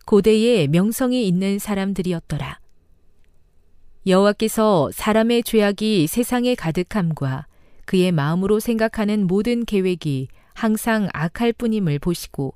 [0.05, 2.59] 고대에 명성이 있는 사람들이었더라.
[4.05, 7.45] 여호와께서 사람의 죄악이 세상에 가득함과
[7.85, 12.55] 그의 마음으로 생각하는 모든 계획이 항상 악할 뿐임을 보시고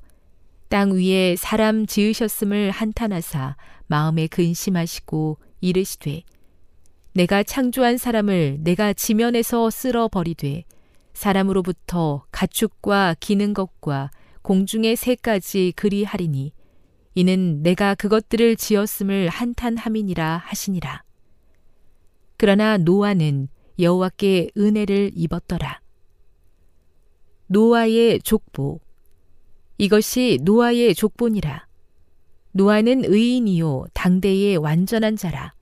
[0.69, 3.55] 땅 위에 사람 지으셨음을 한탄하사
[3.87, 6.23] 마음에 근심하시고 이르시되
[7.13, 10.65] 내가 창조한 사람을 내가 지면에서 쓸어 버리되
[11.13, 14.11] 사람으로부터 가축과 기는 것과
[14.43, 16.53] 공중의 새까지 그리하리니
[17.15, 21.01] 이는 내가 그것들을 지었음을 한탄함이니라 하시니라.
[22.37, 23.47] 그러나 노아는
[23.79, 25.81] 여호와께 은혜를 입었더라.
[27.47, 28.79] 노아의 족보
[29.77, 31.67] 이것이 노아의 족보니라.
[32.51, 35.53] 노아는 의인이요 당대의 완전한 자라.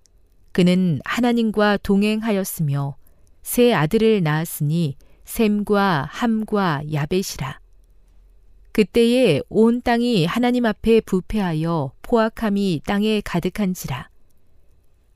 [0.52, 2.96] 그는 하나님과 동행하였으며
[3.42, 4.96] 세 아들을 낳았으니
[5.26, 7.60] 샘과 함과 야벳이라.
[8.72, 14.10] 그때에 온 땅이 하나님 앞에 부패하여 포악함이 땅에 가득한지라.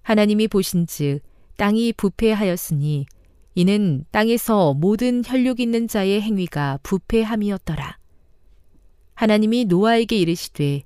[0.01, 1.21] 하나님이 보신즉
[1.59, 3.05] 땅이 부패하였으니
[3.53, 7.97] 이는 땅에서 모든 혈육 있는 자의 행위가 부패함이었더라.
[9.15, 10.83] 하나님이 노아에게 이르시되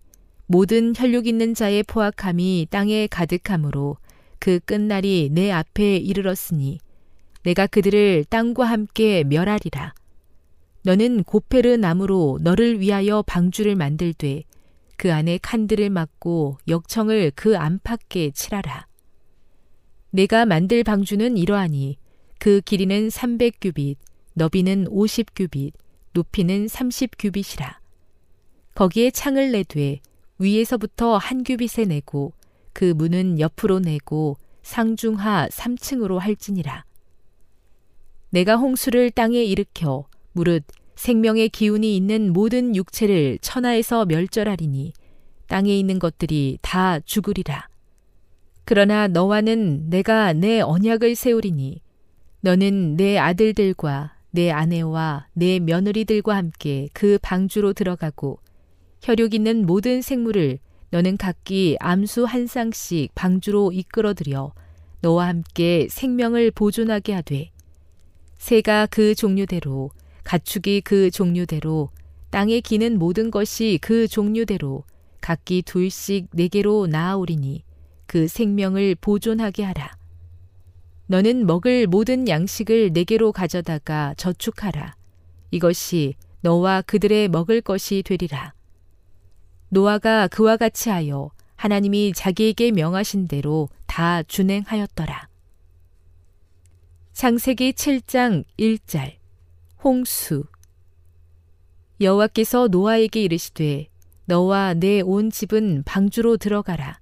[0.48, 3.98] 모든 혈육 있는 자의 포악함이 땅에 가득하므로
[4.40, 6.80] 그 끝날이 내 앞에 이르렀으니
[7.44, 9.94] 내가 그들을 땅과 함께 멸하리라.
[10.82, 14.42] 너는 고페르 나무로 너를 위하여 방주를 만들되
[14.98, 18.88] 그 안에 칸들을 막고 역청을 그 안팎에 칠하라.
[20.16, 21.98] 내가 만들 방주는 이러하니
[22.38, 23.96] 그 길이는 300규빗,
[24.36, 25.74] 너비는 50규빗,
[26.14, 27.78] 높이는 30규빗이라.
[28.76, 30.02] 거기에 창을 내되
[30.38, 32.34] 위에서부터 한 규빗에 내고
[32.74, 36.86] 그 문은 옆으로 내고 상중하 3층으로 할지니라.
[38.30, 40.64] 내가 홍수를 땅에 일으켜 무릇
[40.96, 44.94] 생명의 기운이 있는 모든 육체를 천하에서 멸절하리니
[45.48, 47.73] 땅에 있는 것들이 다 죽으리라.
[48.66, 51.82] 그러나 너와는 내가 내 언약을 세우리니
[52.42, 58.40] 너는 내 아들들과 내 아내와 내 며느리들과 함께 그 방주로 들어가고
[59.02, 60.60] 혈육 있는 모든 생물을
[60.92, 64.54] 너는 각기 암수 한 쌍씩 방주로 이끌어들여
[65.02, 67.52] 너와 함께 생명을 보존하게 하되
[68.38, 69.92] 새가 그 종류대로
[70.24, 71.90] 가축이 그 종류대로
[72.30, 74.84] 땅에 기는 모든 것이 그 종류대로
[75.20, 77.64] 각기 둘씩 네 개로 나아오리니
[78.14, 79.98] 그 생명을 보존하게 하라.
[81.08, 84.96] 너는 먹을 모든 양식을 네개로 가져다가 저축하라.
[85.50, 88.54] 이것이 너와 그들의 먹을 것이 되리라.
[89.70, 95.28] 노아가 그와 같이 하여 하나님이 자기에게 명하신 대로 다 준행하였더라.
[97.14, 99.16] 창세기 7장 1절
[99.84, 100.44] 홍수
[102.00, 103.88] 여호와께서 노아에게 이르시되
[104.26, 107.02] 너와 내 온 집은 방주로 들어가라.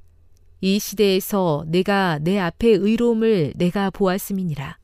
[0.62, 4.78] 이 시대에서 내가 내 앞에 의로움을 내가 보았음이니라.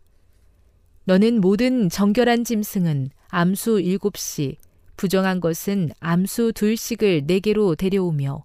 [1.05, 4.57] 너는 모든 정결한 짐승은 암수 일곱씩
[4.97, 8.43] 부정한 것은 암수 둘씩을 네 개로 데려오며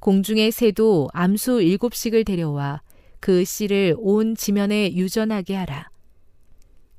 [0.00, 2.82] 공중의 새도 암수 일곱씩을 데려와
[3.18, 5.88] 그 씨를 온 지면에 유전하게 하라.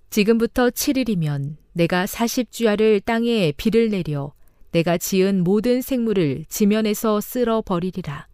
[0.09, 4.34] 지금부터 7일이면 내가 40주야를 땅에 비를 내려
[4.72, 8.29] 내가 지은 모든 생물을 지면에서 쓸어 버리리라.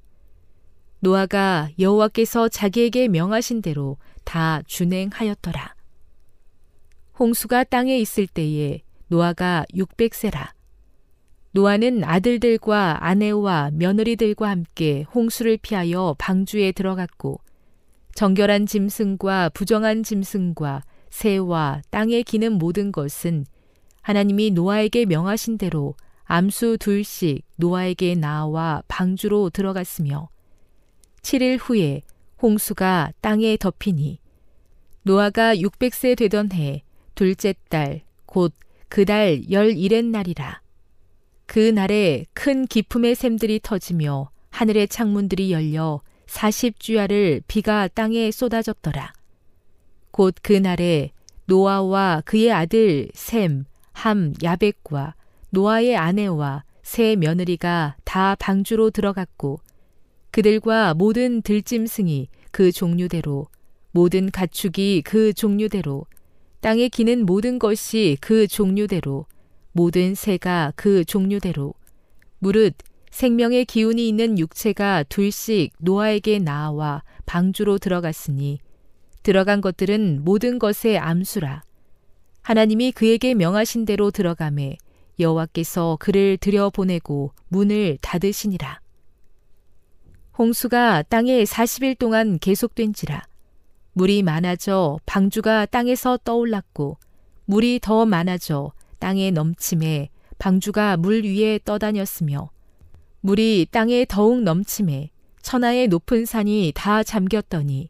[1.05, 5.75] 노아가 여호와께서 자기에게 명하신 대로 다 준행하였더라.
[7.19, 10.47] 홍수가 땅에 있을 때에 노아가 600세라.
[11.51, 17.39] 노아는 아들들과 아내와 며느리들과 함께 홍수를 피하여 방주에 들어갔고
[18.15, 20.81] 정결한 짐승과 부정한 짐승과
[21.11, 23.45] 새와 땅에 기는 모든 것은
[24.01, 25.93] 하나님이 노아에게 명하신 대로
[26.23, 30.29] 암수 둘씩 노아에게 나와 방주로 들어갔으며
[31.25, 32.03] 7일 후에
[32.39, 34.19] 홍수가 땅에 덮이니
[35.01, 36.83] 노아가 600세 되던 해
[37.15, 38.53] 둘째 달 곧
[38.89, 40.61] 그 달 열일의 날이라
[41.47, 49.13] 그 날에 큰 기품의 샘들이 터지며 하늘의 창문들이 열려 40주야를 비가 땅에 쏟아졌더라.
[50.11, 51.11] 곧 그 날에
[51.45, 55.15] 노아와 그의 아들 샘, 함, 야백과
[55.49, 59.59] 노아의 아내와 세 며느리가 다 방주로 들어갔고
[60.35, 63.47] 그들과 모든 들짐승이 그 종류대로
[63.91, 66.07] 모든 가축이 그 종류대로
[66.59, 69.27] 땅에 기는 모든 것이 그 종류대로
[69.71, 71.73] 모든 새가 그 종류대로.
[72.39, 72.73] 무릇
[73.11, 78.59] 생명의 기운이 있는 육체가 둘씩 노아에게 나와 방주로 들어갔으니
[79.23, 81.63] 들어간 것들은 모든 것의 암수라.
[82.41, 84.75] 하나님이 그에게 명하신 대로 들어가매
[85.17, 88.81] 여호와께서 그를 들여보내고 문을 닫으시니라
[90.37, 93.23] 홍수가 땅에 40일 동안 계속된지라
[93.93, 96.97] 물이 많아져 방주가 땅에서 떠올랐고
[97.45, 102.49] 물이 더 많아져 땅에 넘침에 방주가 물 위에 떠다녔으며
[103.21, 105.09] 물이 땅에 더욱 넘침에
[105.41, 107.89] 천하의 높은 산이 다 잠겼더니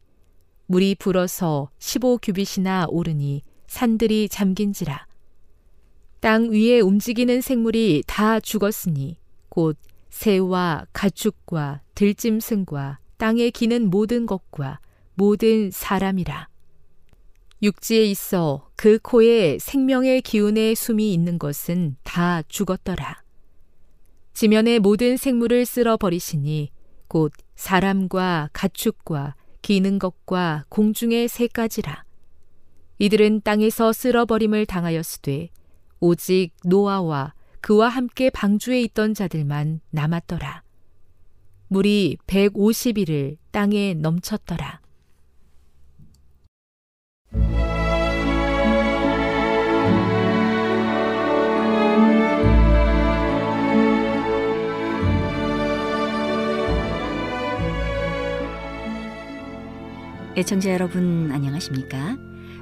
[0.67, 5.07] 물이 불어서 15규빗이나 오르니 산들이 잠긴지라
[6.19, 9.17] 땅 위에 움직이는 생물이 다 죽었으니
[9.49, 9.77] 곧
[10.15, 14.79] 새와 가축과 들짐승과 땅에 기는 모든 것과
[15.13, 16.47] 모든 사람이라.
[17.61, 23.23] 육지에 있어 그 코에 생명의 기운의 숨이 있는 것은 다 죽었더라.
[24.33, 26.71] 지면의 모든 생물을 쓸어 버리시니
[27.09, 32.05] 곧 사람과 가축과 기는 것과 공중의 새까지라.
[32.99, 35.49] 이들은 땅에서 쓸어 버림을 당하였으되
[35.99, 37.33] 오직 노아와
[37.65, 40.61] 그와 함께 방주에 있던 자들만 남았더라.
[41.69, 44.81] 물이 150일을 땅에 넘쳤더라.
[60.37, 62.15] 애청자 여러분 안녕하십니까?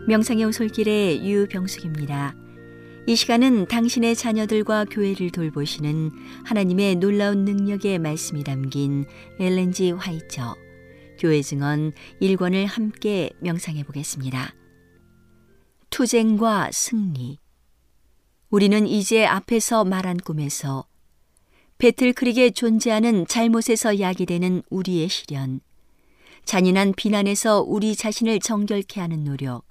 [0.08, 2.43] 명상의 오솔길의 유병숙입니다.
[3.06, 6.12] 이 시간은 당신의 자녀들과 교회를 돌보시는
[6.46, 9.06] 하나님의 놀라운 능력의 말씀이 담긴
[9.40, 10.56] 엘렌지 화이처
[11.20, 11.92] 교회 증언
[12.22, 14.56] 1권을 함께 명상해 보겠습니다.
[15.90, 17.40] 투쟁과 승리
[18.50, 20.88] 우리는 이제 앞에서 말한 꿈에서
[21.80, 25.60] 배틀크릭에 존재하는 잘못에서 야기되는 우리의 시련
[26.46, 29.66] 잔인한 비난에서 우리 자신을 정결케 하는 노력,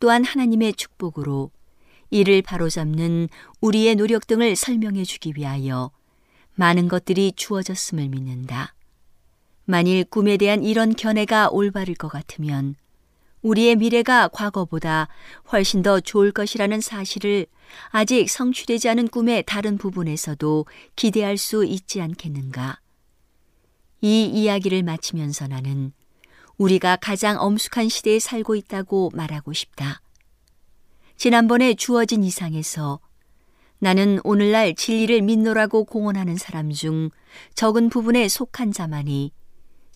[0.00, 1.52] 또한 하나님의 축복으로
[2.10, 3.28] 이를 바로잡는
[3.60, 5.90] 우리의 노력 등을 설명해 주기 위하여
[6.54, 8.74] 많은 것들이 주어졌음을 믿는다.
[9.64, 12.74] 만일 꿈에 대한 이런 견해가 올바를 것 같으면
[13.42, 15.08] 우리의 미래가 과거보다
[15.52, 17.46] 훨씬 더 좋을 것이라는 사실을
[17.90, 22.80] 아직 성취되지 않은 꿈의 다른 부분에서도 기대할 수 있지 않겠는가?
[24.02, 25.92] 이 이야기를 마치면서 나는
[26.58, 30.02] 우리가 가장 엄숙한 시대에 살고 있다고 말하고 싶다.
[31.20, 32.98] 지난번에 주어진 이상에서
[33.78, 37.10] 나는 오늘날 진리를 믿노라고 공언하는 사람 중
[37.54, 39.30] 적은 부분에 속한 자만이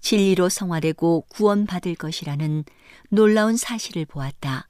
[0.03, 2.65] 진리로 성화되고 구원받을 것이라는
[3.09, 4.69] 놀라운 사실을 보았다.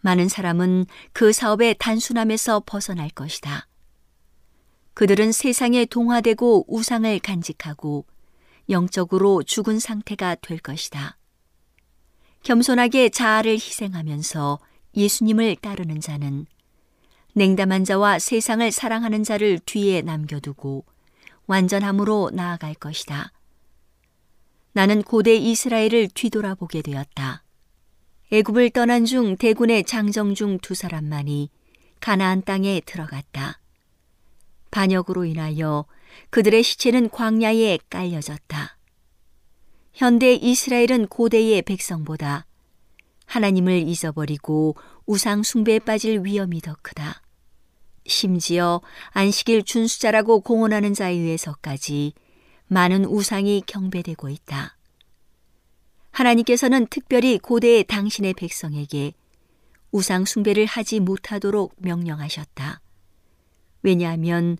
[0.00, 3.68] 많은 사람은 그 사업의 단순함에서 벗어날 것이다.
[4.94, 8.06] 그들은 세상에 동화되고 우상을 간직하고
[8.70, 11.18] 영적으로 죽은 상태가 될 것이다.
[12.44, 14.58] 겸손하게 자아를 희생하면서
[14.98, 16.46] 예수님을 따르는 자는
[17.34, 20.84] 냉담한 자와 세상을 사랑하는 자를 뒤에 남겨두고
[21.46, 23.32] 완전함으로 나아갈 것이다.
[24.72, 27.44] 나는 고대 이스라엘을 뒤돌아보게 되었다.
[28.32, 31.50] 애굽을 떠난 중 대군의 장정 중 두 사람만이
[32.00, 33.60] 가나안 땅에 들어갔다.
[34.70, 35.86] 반역으로 인하여
[36.30, 38.76] 그들의 시체는 광야에 깔려졌다.
[39.94, 42.47] 현대 이스라엘은 고대의 백성보다
[43.28, 44.74] 하나님을 잊어버리고
[45.06, 47.22] 우상 숭배에 빠질 위험이 더 크다.
[48.06, 52.14] 심지어 안식일 준수자라고 공언하는 자에 의해서까지
[52.66, 54.76] 많은 우상이 경배되고 있다.
[56.10, 59.12] 하나님께서는 특별히 고대의 당신의 백성에게
[59.92, 62.80] 우상 숭배를 하지 못하도록 명령하셨다.
[63.82, 64.56] 왜냐하면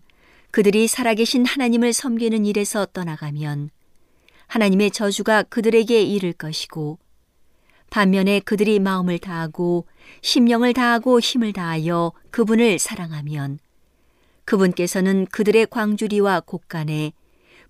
[0.51, 3.71] 그들이 살아계신 하나님을 섬기는 일에서 떠나가면
[4.47, 6.99] 하나님의 저주가 그들에게 이를 것이고
[7.89, 9.87] 반면에 그들이 마음을 다하고
[10.21, 13.59] 심령을 다하고 힘을 다하여 그분을 사랑하면
[14.45, 17.13] 그분께서는 그들의 광주리와 곳간에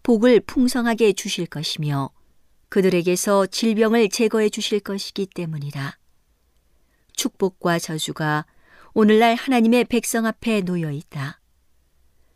[0.04, 2.10] 복을 풍성하게 주실 것이며
[2.70, 5.98] 그들에게서 질병을 제거해 주실 것이기 때문이라.
[7.14, 8.46] 축복과 저주가
[8.94, 11.42] 오늘날 하나님의 백성 앞에 놓여 있다.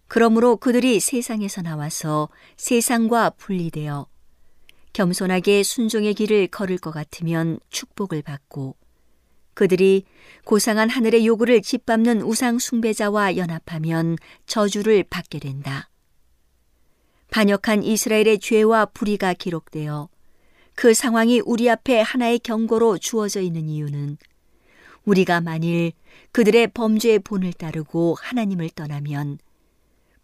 [0.07, 4.07] 그러므로 그들이 세상에서 나와서 세상과 분리되어
[4.93, 8.75] 겸손하게 순종의 길을 걸을 것 같으면 축복을 받고
[9.53, 10.05] 그들이
[10.45, 15.89] 고상한 하늘의 요구를 짓밟는 우상 숭배자와 연합하면 저주를 받게 된다.
[17.29, 20.09] 반역한 이스라엘의 죄와 불의가 기록되어
[20.75, 24.17] 그 상황이 우리 앞에 하나의 경고로 주어져 있는 이유는
[25.05, 25.91] 우리가 만일
[26.31, 29.37] 그들의 범죄의 본을 따르고 하나님을 떠나면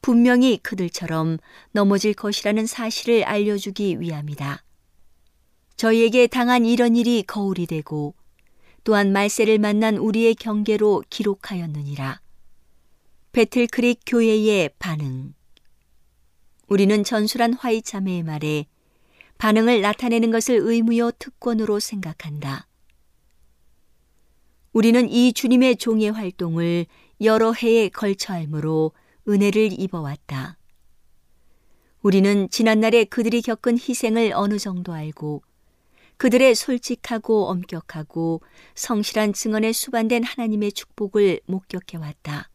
[0.02, 1.38] 분명히 그들처럼
[1.72, 4.64] 넘어질 것이라는 사실을 알려주기 위함이다.
[5.76, 8.14] 저희에게 당한 이런 일이 거울이 되고
[8.84, 12.22] 또한 말세를 만난 우리의 경계로 기록하였느니라.
[13.32, 15.34] 배틀크릭 교회의 반응
[16.68, 18.66] 우리는 전술한 화이 자매의 말에
[19.38, 22.68] 반응을 나타내는 것을 의무요 특권으로 생각한다.
[24.74, 26.86] 우리는 이 주님의 종의 활동을
[27.22, 28.92] 여러 해에 걸쳐 알므로
[29.30, 30.58] 은혜를 입어왔다.
[32.02, 35.44] 우리는 지난날에 그들이 겪은 희생을 어느 정도 알고
[36.18, 38.42] 그들의 솔직하고 엄격하고
[38.76, 42.50] 성실한 증언에 수반된 하나님의 축복을 목격해왔다.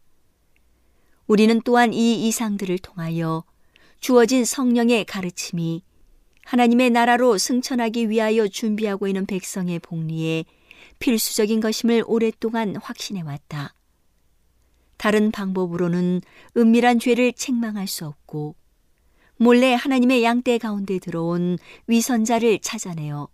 [1.27, 3.43] 우리는 또한 이 이상들을 통하여
[3.99, 5.83] 주어진 성령의 가르침이
[6.43, 10.45] 하나님의 나라로 승천하기 위하여 준비하고 있는 백성의 복리에
[10.99, 13.74] 필수적인 것임을 오랫동안 확신해 왔다.
[15.05, 16.21] 다른 방법으로는
[16.57, 18.55] 은밀한 죄를 책망할 수 없고
[19.37, 23.27] 몰래 하나님의 양떼 가운데 들어온 위선자를 찾아내어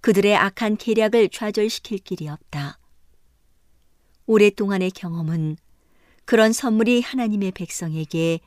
[0.00, 2.78] 그들의 악한 계략을 좌절시킬 길이 없다.
[4.26, 5.56] 오랫동안의 경험은
[6.24, 8.38] 그런 선물이 하나님의 백성에게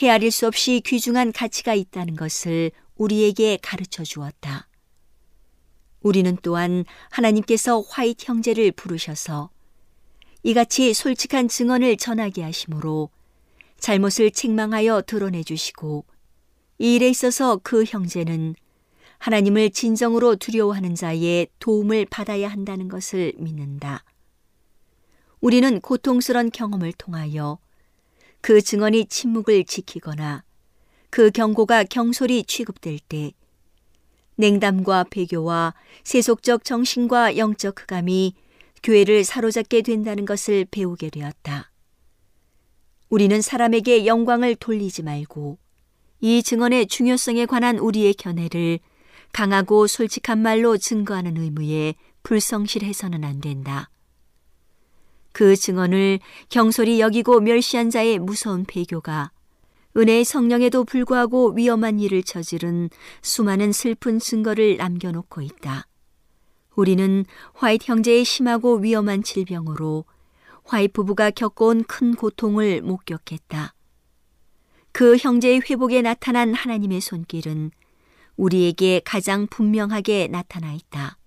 [0.00, 4.66] 헤아릴 수 없이 귀중한 가치가 있다는 것을 우리에게 가르쳐 주었다.
[6.00, 9.50] 우리는 또한 하나님께서 화이트 형제를 부르셔서
[10.46, 13.10] 이같이 솔직한 증언을 전하게 하심으로
[13.80, 16.04] 잘못을 책망하여 드러내 주시고
[16.78, 18.54] 이 일에 있어서 그 형제는
[19.18, 24.04] 하나님을 진정으로 두려워하는 자의 도움을 받아야 한다는 것을 믿는다.
[25.40, 27.58] 우리는 고통스런 경험을 통하여
[28.40, 30.44] 그 증언이 침묵을 지키거나
[31.10, 33.32] 그 경고가 경솔히 취급될 때
[34.36, 35.74] 냉담과 배교와
[36.04, 38.45] 세속적 정신과 영적 흑암이
[38.82, 41.70] 교회를 사로잡게 된다는 것을 배우게 되었다.
[43.08, 45.58] 우리는 사람에게 영광을 돌리지 말고
[46.20, 48.80] 이 증언의 중요성에 관한 우리의 견해를
[49.32, 53.90] 강하고 솔직한 말로 증거하는 의무에 불성실해서는 안 된다.
[55.32, 56.18] 그 증언을
[56.48, 59.30] 경솔히 여기고 멸시한 자의 무서운 배교가
[59.96, 62.90] 은혜의 성령에도 불구하고 위험한 일을 저지른
[63.22, 65.86] 수많은 슬픈 증거를 남겨놓고 있다.
[66.76, 67.24] 우리는
[67.54, 70.04] 화이트 형제의 심하고 위험한 질병으로
[70.64, 73.74] 화이트 부부가 겪어온 큰 고통을 목격했다.
[74.92, 77.70] 그 형제의 회복에 나타난 하나님의 손길은
[78.36, 81.18] 우리에게 가장 분명하게 나타나 있다.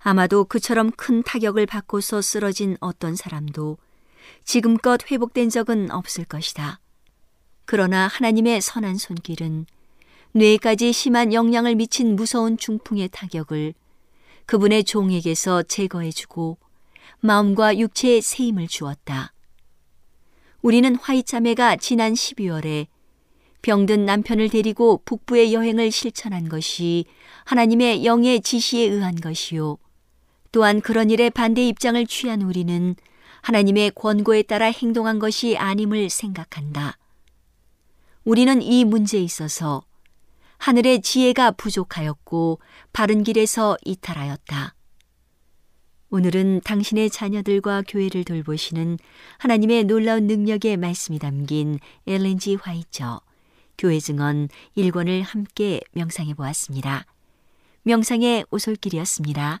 [0.00, 3.78] 아마도 그처럼 큰 타격을 받고서 쓰러진 어떤 사람도
[4.44, 6.80] 지금껏 회복된 적은 없을 것이다.
[7.64, 9.66] 그러나 하나님의 선한 손길은
[10.32, 13.74] 뇌까지 심한 영향을 미친 무서운 중풍의 타격을
[14.48, 16.56] 그분의 종에게서 제거해주고
[17.20, 19.34] 마음과 육체에 새 힘을 주었다.
[20.62, 22.86] 우리는 화이자매가 지난 12월에
[23.60, 27.04] 병든 남편을 데리고 북부의 여행을 실천한 것이
[27.44, 29.76] 하나님의 영의 지시에 의한 것이요.
[30.50, 32.96] 또한 그런 일에 반대 입장을 취한 우리는
[33.42, 36.96] 하나님의 권고에 따라 행동한 것이 아님을 생각한다.
[38.24, 39.82] 우리는 이 문제에 있어서
[40.58, 42.60] 하늘의 지혜가 부족하였고
[42.92, 44.74] 바른 길에서 이탈하였다.
[46.10, 48.98] 오늘은 당신의 자녀들과 교회를 돌보시는
[49.38, 53.20] 하나님의 놀라운 능력의 말씀이 담긴 엘렌지 화이처
[53.76, 57.04] 교회 증언 1권을 함께 명상해 보았습니다.
[57.82, 59.60] 명상의 오솔길이었습니다.